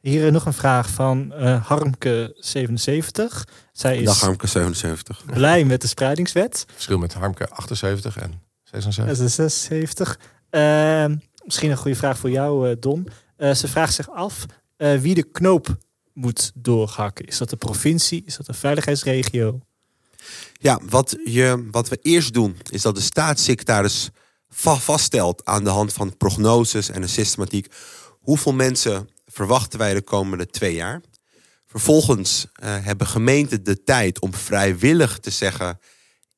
Hier 0.00 0.32
nog 0.32 0.46
een 0.46 0.52
vraag 0.52 0.88
van 0.88 1.32
uh, 1.36 1.70
Harmke77. 1.70 3.50
Zij 3.72 3.96
is 3.98 4.04
Dag 4.04 4.20
Harmke 4.20 4.46
77. 4.46 5.24
blij 5.24 5.64
met 5.64 5.80
de 5.80 5.86
spreidingswet. 5.86 6.64
Verschil 6.72 6.98
met 6.98 7.14
Harmke 7.14 7.48
78 7.48 8.18
en 8.18 8.42
76. 8.62 9.16
76. 9.16 10.18
Uh, 10.50 11.06
misschien 11.44 11.70
een 11.70 11.76
goede 11.76 11.96
vraag 11.96 12.18
voor 12.18 12.30
jou, 12.30 12.70
uh, 12.70 12.76
Don. 12.80 13.08
Uh, 13.38 13.54
ze 13.54 13.68
vraagt 13.68 13.94
zich 13.94 14.10
af 14.10 14.46
wie 14.76 15.14
de 15.14 15.22
knoop 15.22 15.76
moet 16.12 16.52
doorhakken. 16.54 17.24
Is 17.24 17.38
dat 17.38 17.50
de 17.50 17.56
provincie? 17.56 18.22
Is 18.26 18.36
dat 18.36 18.46
de 18.46 18.52
veiligheidsregio? 18.52 19.60
Ja, 20.52 20.80
wat, 20.88 21.16
je, 21.24 21.68
wat 21.70 21.88
we 21.88 21.98
eerst 22.02 22.32
doen, 22.32 22.56
is 22.70 22.82
dat 22.82 22.94
de 22.94 23.00
staatssecretaris 23.00 24.10
vaststelt 24.48 25.44
aan 25.44 25.64
de 25.64 25.70
hand 25.70 25.92
van 25.92 26.16
prognoses 26.16 26.88
en 26.88 27.02
een 27.02 27.08
systematiek 27.08 27.66
hoeveel 28.20 28.52
mensen 28.52 29.08
verwachten 29.26 29.78
wij 29.78 29.94
de 29.94 30.02
komende 30.02 30.46
twee 30.46 30.74
jaar. 30.74 31.00
Vervolgens 31.66 32.46
uh, 32.46 32.76
hebben 32.84 33.06
gemeenten 33.06 33.64
de 33.64 33.82
tijd 33.82 34.20
om 34.20 34.34
vrijwillig 34.34 35.18
te 35.18 35.30
zeggen: 35.30 35.78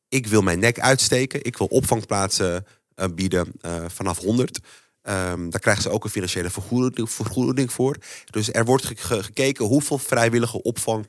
ik 0.09 0.27
wil 0.27 0.43
mijn 0.43 0.59
nek 0.59 0.81
uitsteken, 0.81 1.45
ik 1.45 1.57
wil 1.57 1.67
opvangplaatsen 1.67 2.67
uh, 2.97 3.07
bieden 3.15 3.53
uh, 3.61 3.85
vanaf 3.89 4.19
100. 4.19 4.59
Um, 5.03 5.51
daar 5.51 5.61
krijgen 5.61 5.83
ze 5.83 5.91
ook 5.91 6.05
een 6.05 6.11
financiële 6.11 6.51
vergoeding, 6.51 7.73
voor. 7.73 7.97
Dus 8.31 8.53
er 8.53 8.65
wordt 8.65 8.85
ge 8.85 9.23
gekeken 9.23 9.65
hoeveel 9.65 9.99
vrijwillige 9.99 10.63
opvang 10.63 11.07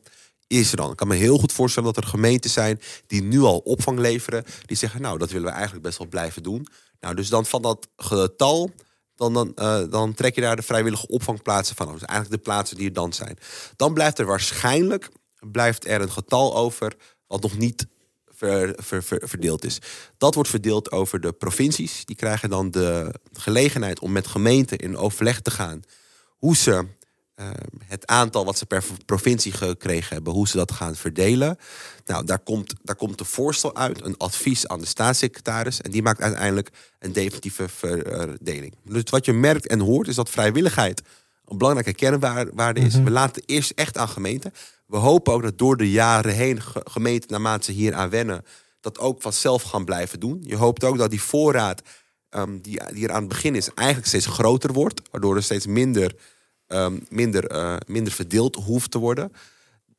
is 0.47 0.71
er 0.71 0.77
dan. 0.77 0.91
Ik 0.91 0.97
kan 0.97 1.07
me 1.07 1.15
heel 1.15 1.37
goed 1.37 1.51
voorstellen 1.51 1.93
dat 1.93 2.03
er 2.03 2.09
gemeenten 2.09 2.49
zijn 2.49 2.81
die 3.07 3.23
nu 3.23 3.41
al 3.41 3.57
opvang 3.57 3.99
leveren. 3.99 4.43
Die 4.65 4.77
zeggen, 4.77 5.01
nou, 5.01 5.17
dat 5.17 5.31
willen 5.31 5.47
we 5.47 5.53
eigenlijk 5.53 5.83
best 5.83 5.97
wel 5.97 6.07
blijven 6.07 6.43
doen. 6.43 6.67
Nou, 6.99 7.15
dus 7.15 7.29
dan 7.29 7.45
van 7.45 7.61
dat 7.61 7.87
getal 7.95 8.71
dan, 9.15 9.33
dan, 9.33 9.51
uh, 9.55 9.81
dan 9.89 10.13
trek 10.13 10.35
je 10.35 10.41
daar 10.41 10.55
de 10.55 10.61
vrijwillige 10.61 11.07
opvangplaatsen 11.07 11.75
van. 11.75 11.91
Dus 11.91 12.03
eigenlijk 12.03 12.43
de 12.43 12.49
plaatsen 12.49 12.77
die 12.77 12.87
er 12.87 12.93
dan 12.93 13.13
zijn. 13.13 13.37
Dan 13.75 13.93
blijft 13.93 14.19
er 14.19 14.25
waarschijnlijk 14.25 15.09
blijft 15.39 15.87
er 15.87 16.01
een 16.01 16.11
getal 16.11 16.55
over 16.55 16.95
wat 17.27 17.41
nog 17.41 17.57
niet 17.57 17.87
ver, 18.27 18.75
ver, 18.77 19.03
verdeeld 19.03 19.65
is. 19.65 19.79
Dat 20.17 20.35
wordt 20.35 20.49
verdeeld 20.49 20.91
over 20.91 21.19
de 21.19 21.31
provincies. 21.31 22.05
Die 22.05 22.15
krijgen 22.15 22.49
dan 22.49 22.71
de 22.71 23.13
gelegenheid 23.33 23.99
om 23.99 24.11
met 24.11 24.27
gemeenten 24.27 24.77
in 24.77 24.97
overleg 24.97 25.41
te 25.41 25.51
gaan 25.51 25.81
hoe 26.27 26.55
ze 26.55 26.85
uh, 27.39 27.49
het 27.85 28.07
aantal 28.07 28.45
wat 28.45 28.57
ze 28.57 28.65
per 28.65 28.83
provincie 29.05 29.51
gekregen 29.51 30.13
hebben, 30.15 30.33
hoe 30.33 30.47
ze 30.47 30.57
dat 30.57 30.71
gaan 30.71 30.95
verdelen. 30.95 31.57
Nou, 32.05 32.25
daar 32.25 32.39
komt, 32.39 32.73
daar 32.83 32.95
komt 32.95 33.19
een 33.19 33.25
voorstel 33.25 33.75
uit, 33.75 34.03
een 34.03 34.17
advies 34.17 34.67
aan 34.67 34.79
de 34.79 34.85
staatssecretaris. 34.85 35.81
En 35.81 35.91
die 35.91 36.01
maakt 36.01 36.21
uiteindelijk 36.21 36.69
een 36.99 37.13
definitieve 37.13 37.69
verdeling. 37.69 38.75
Dus 38.83 39.03
wat 39.03 39.25
je 39.25 39.33
merkt 39.33 39.67
en 39.67 39.79
hoort, 39.79 40.07
is 40.07 40.15
dat 40.15 40.29
vrijwilligheid 40.29 41.01
een 41.45 41.57
belangrijke 41.57 41.93
kernwaarde 41.93 42.79
is. 42.79 42.95
Mhm. 42.95 43.03
We 43.03 43.11
laten 43.11 43.43
eerst 43.45 43.71
echt 43.71 43.97
aan 43.97 44.09
gemeenten. 44.09 44.53
We 44.85 44.97
hopen 44.97 45.33
ook 45.33 45.43
dat 45.43 45.57
door 45.57 45.77
de 45.77 45.91
jaren 45.91 46.33
heen 46.33 46.61
gemeenten, 46.83 47.31
naarmate 47.31 47.63
ze 47.63 47.71
hier 47.71 47.93
aan 47.93 48.09
wennen, 48.09 48.45
dat 48.81 48.99
ook 48.99 49.21
vanzelf 49.21 49.61
gaan 49.61 49.85
blijven 49.85 50.19
doen. 50.19 50.43
Je 50.45 50.55
hoopt 50.55 50.83
ook 50.83 50.97
dat 50.97 51.09
die 51.09 51.21
voorraad 51.21 51.81
um, 52.29 52.61
die, 52.61 52.79
die 52.93 53.07
er 53.07 53.13
aan 53.13 53.19
het 53.19 53.29
begin 53.29 53.55
is, 53.55 53.69
eigenlijk 53.73 54.07
steeds 54.07 54.25
groter 54.25 54.73
wordt. 54.73 55.01
Waardoor 55.11 55.35
er 55.35 55.43
steeds 55.43 55.65
minder, 55.65 56.15
um, 56.67 57.05
minder, 57.09 57.51
uh, 57.51 57.75
minder 57.85 58.13
verdeeld 58.13 58.55
hoeft 58.55 58.91
te 58.91 58.97
worden. 58.97 59.31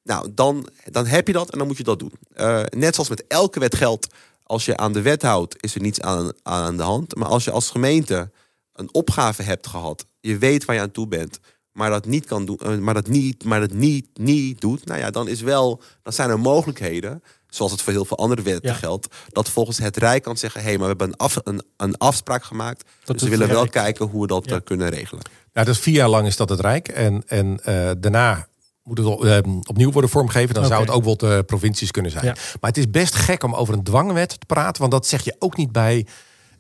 Nou, 0.03 0.29
dan, 0.35 0.69
dan 0.85 1.07
heb 1.07 1.27
je 1.27 1.33
dat 1.33 1.51
en 1.51 1.59
dan 1.59 1.67
moet 1.67 1.77
je 1.77 1.83
dat 1.83 1.99
doen. 1.99 2.13
Uh, 2.37 2.63
net 2.69 2.95
zoals 2.95 3.09
met 3.09 3.27
elke 3.27 3.61
wet 3.61 3.75
geldt, 3.75 4.07
als 4.43 4.65
je 4.65 4.77
aan 4.77 4.93
de 4.93 5.03
wet 5.03 5.23
houdt, 5.23 5.63
is 5.63 5.75
er 5.75 5.81
niets 5.81 6.01
aan, 6.01 6.33
aan 6.43 6.77
de 6.77 6.83
hand. 6.83 7.15
Maar 7.15 7.29
als 7.29 7.45
je 7.45 7.51
als 7.51 7.71
gemeente 7.71 8.31
een 8.73 8.95
opgave 8.95 9.43
hebt 9.43 9.67
gehad, 9.67 10.05
je 10.21 10.39
weet 10.39 10.65
waar 10.65 10.77
je 10.77 10.83
aan 10.83 10.91
toe 10.91 11.07
bent, 11.07 11.41
maar 11.73 11.91
dat 11.91 12.07
niet 12.07 12.27
kan 12.27 12.45
doen, 12.45 12.59
uh, 12.63 12.79
maar 12.79 12.95
dat 12.95 13.09
niet, 13.09 13.45
maar 13.45 13.61
dat 13.61 13.73
niet, 13.73 14.07
niet 14.15 14.61
doet, 14.61 14.85
nou 14.85 15.01
ja, 15.01 15.11
dan 15.11 15.29
is 15.29 15.41
wel, 15.41 15.81
dan 16.03 16.13
zijn 16.13 16.31
er 16.31 16.41
mogelijkheden, 16.41 17.23
zoals 17.49 17.73
het 17.73 17.83
voor 17.83 17.93
heel 17.93 18.05
veel 18.05 18.19
andere 18.19 18.43
wetten 18.43 18.75
geldt, 18.75 19.07
dat 19.29 19.49
volgens 19.49 19.79
het 19.79 19.97
Rijk 19.97 20.23
kan 20.23 20.37
zeggen, 20.37 20.61
hé, 20.61 20.67
hey, 20.67 20.79
maar 20.79 20.89
we 20.89 20.95
hebben 20.99 21.09
een, 21.09 21.17
af, 21.17 21.39
een, 21.45 21.63
een 21.77 21.99
afspraak 21.99 22.45
gemaakt, 22.45 22.89
dus 23.05 23.23
we 23.23 23.29
willen 23.29 23.49
wel 23.49 23.69
kijken 23.69 24.07
hoe 24.07 24.21
we 24.21 24.27
dat 24.27 24.45
ja. 24.45 24.59
kunnen 24.59 24.89
regelen. 24.89 25.23
Nou, 25.59 25.71
dus 25.71 25.79
vier 25.79 25.95
jaar 25.95 26.09
lang 26.09 26.27
is 26.27 26.37
dat 26.37 26.49
het 26.49 26.61
Rijk 26.61 26.89
en, 26.89 27.23
en 27.27 27.61
uh, 27.69 27.91
daarna 27.99 28.47
moet 28.83 28.99
het 28.99 29.07
uh, 29.07 29.39
opnieuw 29.69 29.91
worden 29.91 30.11
vormgegeven. 30.11 30.55
Dan 30.55 30.67
zou 30.67 30.81
het 30.81 30.91
ook 30.91 31.05
wel 31.05 31.17
de 31.17 31.43
provincies 31.47 31.91
kunnen 31.91 32.11
zijn. 32.11 32.25
Maar 32.25 32.71
het 32.71 32.77
is 32.77 32.91
best 32.91 33.15
gek 33.15 33.43
om 33.43 33.55
over 33.55 33.75
een 33.75 33.83
dwangwet 33.83 34.29
te 34.29 34.47
praten. 34.47 34.81
Want 34.81 34.93
dat 34.93 35.07
zeg 35.07 35.25
je 35.25 35.37
ook 35.39 35.57
niet 35.57 35.73
bij 35.73 36.07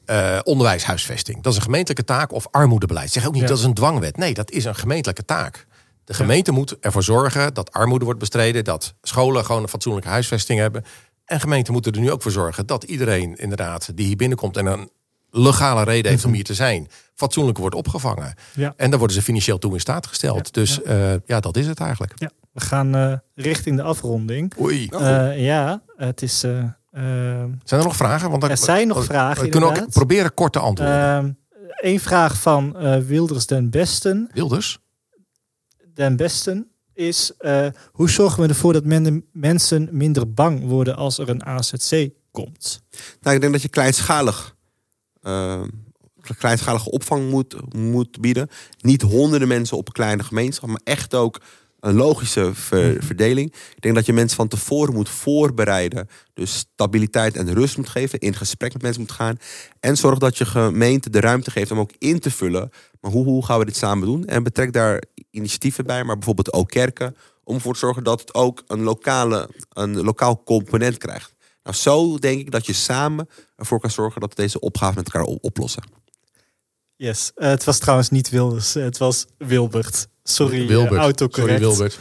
uh, 0.06 0.38
onderwijshuisvesting. 0.42 1.42
Dat 1.42 1.52
is 1.52 1.58
een 1.58 1.64
gemeentelijke 1.64 2.04
taak 2.04 2.32
of 2.32 2.46
armoedebeleid. 2.50 3.10
Zeg 3.10 3.26
ook 3.26 3.32
niet 3.32 3.48
dat 3.48 3.58
is 3.58 3.64
een 3.64 3.74
dwangwet. 3.74 4.16
Nee, 4.16 4.34
dat 4.34 4.50
is 4.50 4.64
een 4.64 4.74
gemeentelijke 4.74 5.24
taak. 5.24 5.66
De 6.04 6.14
gemeente 6.14 6.52
moet 6.52 6.78
ervoor 6.80 7.02
zorgen 7.02 7.54
dat 7.54 7.72
armoede 7.72 8.04
wordt 8.04 8.20
bestreden. 8.20 8.64
Dat 8.64 8.94
scholen 9.02 9.44
gewoon 9.44 9.62
een 9.62 9.68
fatsoenlijke 9.68 10.08
huisvesting 10.08 10.58
hebben. 10.58 10.84
En 11.24 11.40
gemeenten 11.40 11.72
moeten 11.72 11.92
er 11.92 12.00
nu 12.00 12.10
ook 12.10 12.22
voor 12.22 12.32
zorgen 12.32 12.66
dat 12.66 12.84
iedereen 12.84 13.36
inderdaad 13.36 13.96
die 13.96 14.06
hier 14.06 14.16
binnenkomt 14.16 14.56
en 14.56 14.66
een 14.66 14.90
legale 15.30 15.84
reden 15.84 16.10
heeft 16.10 16.22
om 16.22 16.28
mhm. 16.28 16.38
hier 16.38 16.46
te 16.46 16.54
zijn, 16.54 16.88
fatsoenlijk 17.14 17.58
wordt 17.58 17.74
opgevangen. 17.74 18.34
Ja. 18.54 18.74
En 18.76 18.90
daar 18.90 18.98
worden 18.98 19.16
ze 19.16 19.22
financieel 19.22 19.58
toe 19.58 19.72
in 19.72 19.80
staat 19.80 20.06
gesteld. 20.06 20.54
dus 20.54 20.80
ja. 20.84 21.12
Uh, 21.12 21.16
ja. 21.26 21.40
dat 21.40 21.56
is 21.56 21.66
het 21.66 21.80
eigenlijk. 21.80 22.12
Ja. 22.16 22.30
We 22.52 22.60
gaan 22.60 22.96
uh, 22.96 23.12
richting 23.34 23.76
de 23.76 23.82
afronding. 23.82 24.52
Oei. 24.60 24.88
Uh, 24.92 25.44
ja, 25.44 25.82
het 25.96 26.22
is 26.22 26.44
Ehm, 26.98 27.50
zijn 27.64 27.80
er 27.80 27.86
nog 27.86 27.96
vragen? 27.96 28.30
Want 28.30 28.42
er 28.42 28.56
zijn 28.56 28.88
nog 28.88 29.04
vragen. 29.04 29.44
We 29.44 29.48
kunnen 29.48 29.68
ook 29.68 29.90
proberen 29.90 30.34
kort 30.34 30.52
te 30.52 30.58
antwoorden. 30.58 31.38
Eén 31.60 31.94
ehm, 31.94 31.98
vraag 31.98 32.40
van 32.40 32.74
uh, 32.76 32.98
Wilders 32.98 33.46
den 33.46 33.70
Besten. 33.70 34.30
Wilders? 34.32 34.78
Den 35.94 36.16
Besten 36.16 36.70
is: 36.92 37.32
uh, 37.40 37.66
hoe 37.92 38.10
zorgen 38.10 38.42
we 38.42 38.48
ervoor 38.48 38.72
dat 38.72 38.84
men, 38.84 39.24
mensen 39.32 39.88
minder 39.92 40.32
bang 40.32 40.64
worden 40.64 40.96
als 40.96 41.18
er 41.18 41.28
een 41.28 41.44
AZC 41.44 42.08
komt? 42.30 42.82
Nou, 43.20 43.34
ik 43.34 43.40
denk 43.40 43.52
dat 43.52 43.62
je 43.62 43.68
kleinschalig. 43.68 44.56
Uh, 45.22 45.62
kleinschalige 46.38 46.90
opvang 46.90 47.30
moet, 47.30 47.74
moet 47.74 48.20
bieden. 48.20 48.48
Niet 48.80 49.02
honderden 49.02 49.48
mensen 49.48 49.76
op 49.76 49.86
een 49.86 49.92
kleine 49.92 50.22
gemeenschap, 50.22 50.68
maar 50.68 50.80
echt 50.84 51.14
ook 51.14 51.40
een 51.80 51.94
logische 51.94 52.54
ver, 52.54 53.02
verdeling. 53.04 53.54
Ik 53.74 53.80
denk 53.80 53.94
dat 53.94 54.06
je 54.06 54.12
mensen 54.12 54.36
van 54.36 54.48
tevoren 54.48 54.94
moet 54.94 55.08
voorbereiden. 55.08 56.08
Dus 56.34 56.56
stabiliteit 56.56 57.36
en 57.36 57.52
rust 57.52 57.76
moet 57.76 57.88
geven. 57.88 58.18
In 58.18 58.34
gesprek 58.34 58.72
met 58.72 58.82
mensen 58.82 59.00
moet 59.00 59.12
gaan. 59.12 59.38
En 59.80 59.96
zorg 59.96 60.18
dat 60.18 60.38
je 60.38 60.46
gemeente 60.46 61.10
de 61.10 61.20
ruimte 61.20 61.50
geeft 61.50 61.70
om 61.70 61.78
ook 61.78 61.92
in 61.98 62.18
te 62.20 62.30
vullen. 62.30 62.70
Maar 63.00 63.10
hoe, 63.10 63.24
hoe 63.24 63.44
gaan 63.44 63.58
we 63.58 63.64
dit 63.64 63.76
samen 63.76 64.06
doen? 64.06 64.24
En 64.24 64.42
betrek 64.42 64.72
daar 64.72 65.02
initiatieven 65.30 65.84
bij, 65.84 66.04
maar 66.04 66.16
bijvoorbeeld 66.16 66.52
ook 66.52 66.68
kerken. 66.68 67.16
Om 67.44 67.54
ervoor 67.54 67.72
te 67.72 67.78
zorgen 67.78 68.04
dat 68.04 68.20
het 68.20 68.34
ook 68.34 68.62
een, 68.66 68.82
lokale, 68.82 69.50
een 69.72 70.02
lokaal 70.02 70.42
component 70.42 70.96
krijgt. 70.96 71.34
Nou, 71.68 71.80
zo 71.80 72.18
denk 72.18 72.40
ik 72.40 72.50
dat 72.50 72.66
je 72.66 72.72
samen 72.72 73.28
ervoor 73.56 73.80
kan 73.80 73.90
zorgen 73.90 74.20
dat 74.20 74.28
we 74.28 74.42
deze 74.42 74.60
opgave 74.60 74.94
met 74.94 75.04
elkaar 75.04 75.22
oplossen. 75.22 75.82
Yes, 76.96 77.32
uh, 77.36 77.48
het 77.48 77.64
was 77.64 77.78
trouwens 77.78 78.10
niet 78.10 78.28
Wilders, 78.28 78.74
het 78.74 78.98
was 78.98 79.26
Wilbert. 79.38 80.08
Sorry, 80.22 80.66
Wilbert. 80.66 80.92
Uh, 80.92 80.98
autocorrect. 80.98 81.62
Sorry, 81.62 81.76
Wilbert. 81.76 81.98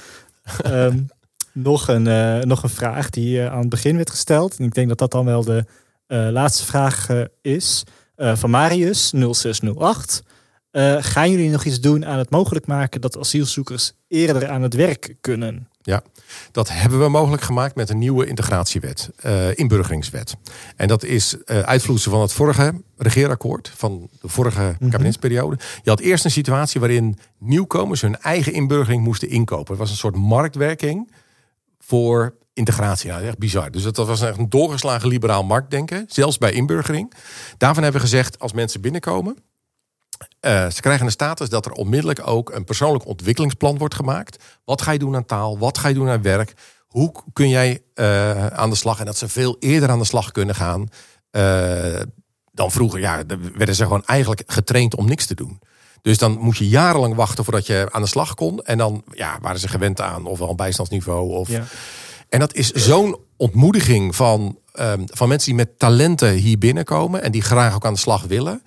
um, 0.93 1.07
nog, 1.53 1.87
een, 1.87 2.05
uh, 2.05 2.39
nog 2.39 2.63
een 2.63 2.69
vraag 2.69 3.09
die 3.09 3.37
uh, 3.37 3.51
aan 3.51 3.59
het 3.59 3.69
begin 3.69 3.95
werd 3.95 4.09
gesteld. 4.09 4.57
En 4.57 4.65
ik 4.65 4.73
denk 4.73 4.87
dat 4.87 4.97
dat 4.97 5.11
dan 5.11 5.25
wel 5.25 5.43
de 5.43 5.65
laatste 6.07 6.65
vraag 6.65 7.07
is. 7.41 7.83
van 8.15 8.49
Marius, 8.49 9.09
0608. 9.09 10.23
gaan 10.99 11.31
jullie 11.31 11.49
nog 11.49 11.63
iets 11.63 11.79
doen 11.79 12.05
aan 12.05 12.17
het 12.17 12.29
mogelijk 12.29 12.67
maken 12.67 13.01
dat 13.01 13.17
asielzoekers 13.17 13.93
eerder 14.07 14.47
aan 14.47 14.61
het 14.61 14.73
werk 14.73 15.15
kunnen? 15.21 15.69
Ja, 15.81 16.03
dat 16.51 16.69
hebben 16.69 16.99
we 16.99 17.09
mogelijk 17.09 17.41
gemaakt 17.41 17.75
met 17.75 17.89
een 17.89 17.97
nieuwe 17.97 18.25
integratiewet, 18.25 19.09
uh, 19.25 19.57
inburgeringswet. 19.57 20.35
En 20.75 20.87
dat 20.87 21.03
is 21.03 21.35
uh, 21.45 21.59
uitvloeisel 21.59 22.11
van 22.11 22.21
het 22.21 22.33
vorige 22.33 22.73
regeerakkoord, 22.97 23.71
van 23.75 24.09
de 24.21 24.27
vorige 24.27 24.75
mhm. 24.79 24.89
kabinetsperiode. 24.89 25.57
Je 25.83 25.89
had 25.89 25.99
eerst 25.99 26.25
een 26.25 26.31
situatie 26.31 26.79
waarin 26.79 27.17
nieuwkomers 27.37 28.01
hun 28.01 28.19
eigen 28.19 28.53
inburgering 28.53 29.03
moesten 29.03 29.29
inkopen. 29.29 29.69
Het 29.69 29.79
was 29.79 29.89
een 29.89 29.97
soort 29.97 30.15
marktwerking 30.15 31.11
voor 31.79 32.35
integratie. 32.53 33.09
Nou, 33.09 33.23
echt 33.23 33.37
bizar. 33.37 33.71
Dus 33.71 33.83
dat 33.83 33.97
was 33.97 34.21
echt 34.21 34.37
een 34.37 34.49
doorgeslagen 34.49 35.07
liberaal 35.07 35.43
marktdenken, 35.43 36.05
zelfs 36.07 36.37
bij 36.37 36.51
inburgering. 36.51 37.13
Daarvan 37.57 37.83
hebben 37.83 38.01
we 38.01 38.07
gezegd, 38.07 38.39
als 38.39 38.53
mensen 38.53 38.81
binnenkomen, 38.81 39.37
uh, 40.41 40.69
ze 40.69 40.81
krijgen 40.81 41.05
een 41.05 41.11
status 41.11 41.49
dat 41.49 41.65
er 41.65 41.71
onmiddellijk 41.71 42.27
ook 42.27 42.51
een 42.51 42.63
persoonlijk 42.63 43.05
ontwikkelingsplan 43.05 43.77
wordt 43.77 43.95
gemaakt. 43.95 44.43
Wat 44.65 44.81
ga 44.81 44.91
je 44.91 44.99
doen 44.99 45.15
aan 45.15 45.25
taal? 45.25 45.57
Wat 45.59 45.77
ga 45.77 45.87
je 45.87 45.93
doen 45.93 46.09
aan 46.09 46.21
werk? 46.21 46.53
Hoe 46.87 47.11
kun 47.33 47.49
jij 47.49 47.81
uh, 47.95 48.47
aan 48.47 48.69
de 48.69 48.75
slag? 48.75 48.99
En 48.99 49.05
dat 49.05 49.17
ze 49.17 49.29
veel 49.29 49.55
eerder 49.59 49.89
aan 49.89 49.99
de 49.99 50.05
slag 50.05 50.31
kunnen 50.31 50.55
gaan 50.55 50.89
uh, 51.31 52.01
dan 52.51 52.71
vroeger. 52.71 52.99
Ja, 52.99 53.23
werden 53.55 53.75
ze 53.75 53.83
gewoon 53.83 54.05
eigenlijk 54.05 54.43
getraind 54.47 54.95
om 54.95 55.05
niks 55.05 55.25
te 55.25 55.35
doen. 55.35 55.59
Dus 56.01 56.17
dan 56.17 56.37
moest 56.39 56.59
je 56.59 56.69
jarenlang 56.69 57.15
wachten 57.15 57.43
voordat 57.43 57.65
je 57.65 57.87
aan 57.91 58.01
de 58.01 58.07
slag 58.07 58.33
kon. 58.33 58.61
En 58.63 58.77
dan 58.77 59.03
ja, 59.11 59.37
waren 59.41 59.59
ze 59.59 59.67
gewend 59.67 60.01
aan 60.01 60.25
ofwel 60.25 60.49
een 60.49 60.55
bijstandsniveau. 60.55 61.35
Of... 61.35 61.49
Ja. 61.49 61.63
En 62.29 62.39
dat 62.39 62.53
is 62.53 62.71
zo'n 62.71 63.17
ontmoediging 63.37 64.15
van, 64.15 64.59
um, 64.79 65.05
van 65.05 65.27
mensen 65.27 65.47
die 65.47 65.65
met 65.65 65.79
talenten 65.79 66.31
hier 66.31 66.57
binnenkomen. 66.57 67.21
En 67.21 67.31
die 67.31 67.41
graag 67.41 67.75
ook 67.75 67.85
aan 67.85 67.93
de 67.93 67.99
slag 67.99 68.23
willen. 68.23 68.61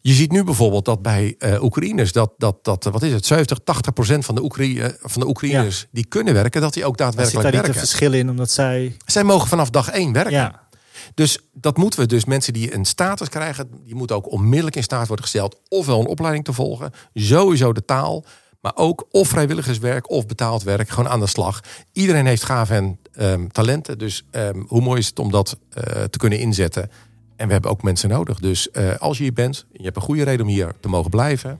Je 0.00 0.12
ziet 0.12 0.32
nu 0.32 0.44
bijvoorbeeld 0.44 0.84
dat 0.84 1.02
bij 1.02 1.34
uh, 1.38 1.62
Oekraïners, 1.62 2.12
dat, 2.12 2.32
dat, 2.36 2.64
dat, 2.64 2.84
wat 2.84 3.02
is 3.02 3.12
het, 3.12 3.26
70, 3.26 3.58
80 3.64 3.92
procent 3.92 4.24
van 4.24 4.34
de, 4.34 4.42
Oekraïne, 4.42 4.96
van 5.00 5.20
de 5.20 5.28
Oekraïners 5.28 5.86
die 5.90 6.06
kunnen 6.06 6.34
werken, 6.34 6.60
dat 6.60 6.72
die 6.72 6.84
ook 6.84 6.96
daadwerkelijk 6.96 7.42
werken. 7.42 7.52
zit 7.52 7.62
daar 7.62 7.74
niet 7.74 7.82
een 7.82 7.88
verschil 7.88 8.20
in, 8.20 8.30
omdat 8.30 8.50
zij... 8.50 8.96
Zij 9.06 9.24
mogen 9.24 9.48
vanaf 9.48 9.70
dag 9.70 9.88
één 9.88 10.12
werken. 10.12 10.32
Ja. 10.32 10.66
Dus 11.14 11.38
dat 11.52 11.76
moeten 11.76 12.00
we 12.00 12.06
dus, 12.06 12.24
mensen 12.24 12.52
die 12.52 12.74
een 12.74 12.84
status 12.84 13.28
krijgen, 13.28 13.70
die 13.84 13.94
moeten 13.94 14.16
ook 14.16 14.32
onmiddellijk 14.32 14.76
in 14.76 14.82
staat 14.82 15.06
worden 15.06 15.24
gesteld 15.24 15.60
ofwel 15.68 16.00
een 16.00 16.06
opleiding 16.06 16.44
te 16.44 16.52
volgen, 16.52 16.92
sowieso 17.14 17.72
de 17.72 17.84
taal, 17.84 18.24
maar 18.60 18.72
ook 18.74 19.06
of 19.10 19.28
vrijwilligerswerk 19.28 20.10
of 20.10 20.26
betaald 20.26 20.62
werk, 20.62 20.88
gewoon 20.88 21.10
aan 21.10 21.20
de 21.20 21.26
slag. 21.26 21.60
Iedereen 21.92 22.26
heeft 22.26 22.44
gaven 22.44 22.76
en 22.76 22.98
um, 23.24 23.52
talenten, 23.52 23.98
dus 23.98 24.24
um, 24.30 24.64
hoe 24.68 24.80
mooi 24.80 24.98
is 24.98 25.06
het 25.06 25.18
om 25.18 25.30
dat 25.30 25.58
uh, 25.58 26.04
te 26.04 26.18
kunnen 26.18 26.38
inzetten 26.38 26.90
en 27.38 27.46
we 27.46 27.52
hebben 27.52 27.70
ook 27.70 27.82
mensen 27.82 28.08
nodig. 28.08 28.40
Dus 28.40 28.68
uh, 28.72 28.96
als 28.96 29.16
je 29.16 29.22
hier 29.22 29.32
bent, 29.32 29.66
je 29.72 29.82
hebt 29.82 29.96
een 29.96 30.02
goede 30.02 30.22
reden 30.22 30.46
om 30.46 30.52
hier 30.52 30.72
te 30.80 30.88
mogen 30.88 31.10
blijven, 31.10 31.58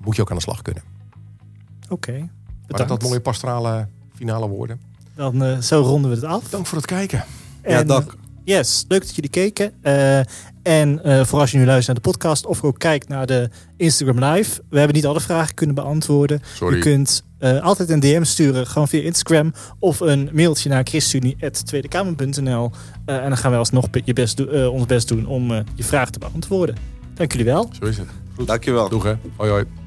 moet 0.00 0.16
je 0.16 0.22
ook 0.22 0.30
aan 0.30 0.36
de 0.36 0.42
slag 0.42 0.62
kunnen. 0.62 0.82
Oké. 1.88 1.92
Okay, 1.92 2.30
maar 2.68 2.86
dat 2.86 3.02
mooie 3.02 3.20
pastorale 3.20 3.88
finale 4.14 4.48
woorden. 4.48 4.80
Dan 5.14 5.42
uh, 5.42 5.58
zo 5.58 5.80
ronden 5.80 6.10
we 6.10 6.16
het 6.16 6.24
af. 6.24 6.48
Dank 6.48 6.66
voor 6.66 6.78
het 6.78 6.86
kijken. 6.86 7.24
En, 7.60 7.72
ja, 7.72 7.84
dank. 7.84 8.16
Yes, 8.44 8.84
leuk 8.88 9.00
dat 9.00 9.14
jullie 9.14 9.30
keken. 9.30 9.72
Uh, 9.82 10.18
en 10.62 11.00
uh, 11.04 11.24
voor 11.24 11.40
als 11.40 11.50
je 11.50 11.58
nu 11.58 11.64
luistert 11.64 11.86
naar 11.86 12.04
de 12.04 12.10
podcast 12.10 12.46
of 12.46 12.62
ook 12.62 12.78
kijkt 12.78 13.08
naar 13.08 13.26
de 13.26 13.50
Instagram 13.76 14.24
Live. 14.24 14.60
We 14.70 14.78
hebben 14.78 14.96
niet 14.96 15.06
alle 15.06 15.20
vragen 15.20 15.54
kunnen 15.54 15.74
beantwoorden. 15.74 16.42
Sorry. 16.54 16.76
Je 16.76 16.82
kunt 16.82 17.24
uh, 17.40 17.62
altijd 17.62 17.88
een 17.88 18.00
DM 18.00 18.24
sturen, 18.24 18.66
gewoon 18.66 18.88
via 18.88 19.02
Instagram. 19.02 19.52
Of 19.78 20.00
een 20.00 20.30
mailtje 20.32 20.68
naar 20.68 20.84
christunie.tweedekamer.nl. 20.84 22.70
Uh, 23.06 23.16
en 23.16 23.28
dan 23.28 23.36
gaan 23.36 23.50
wij 23.50 23.58
alsnog 23.58 23.86
je 24.04 24.12
best 24.12 24.46
ons 24.68 24.86
best 24.86 25.08
doen 25.08 25.26
om 25.26 25.52
je 25.74 25.84
vraag 25.84 26.10
te 26.10 26.18
beantwoorden. 26.18 26.76
Dank 27.14 27.32
jullie 27.32 27.46
wel. 27.46 27.70
Zo 27.80 27.86
is 27.86 27.98
het. 27.98 28.08
Dankjewel. 28.46 28.88
Doeg 28.88 29.02
hè. 29.02 29.14
Hoi 29.36 29.50
hoi. 29.50 29.83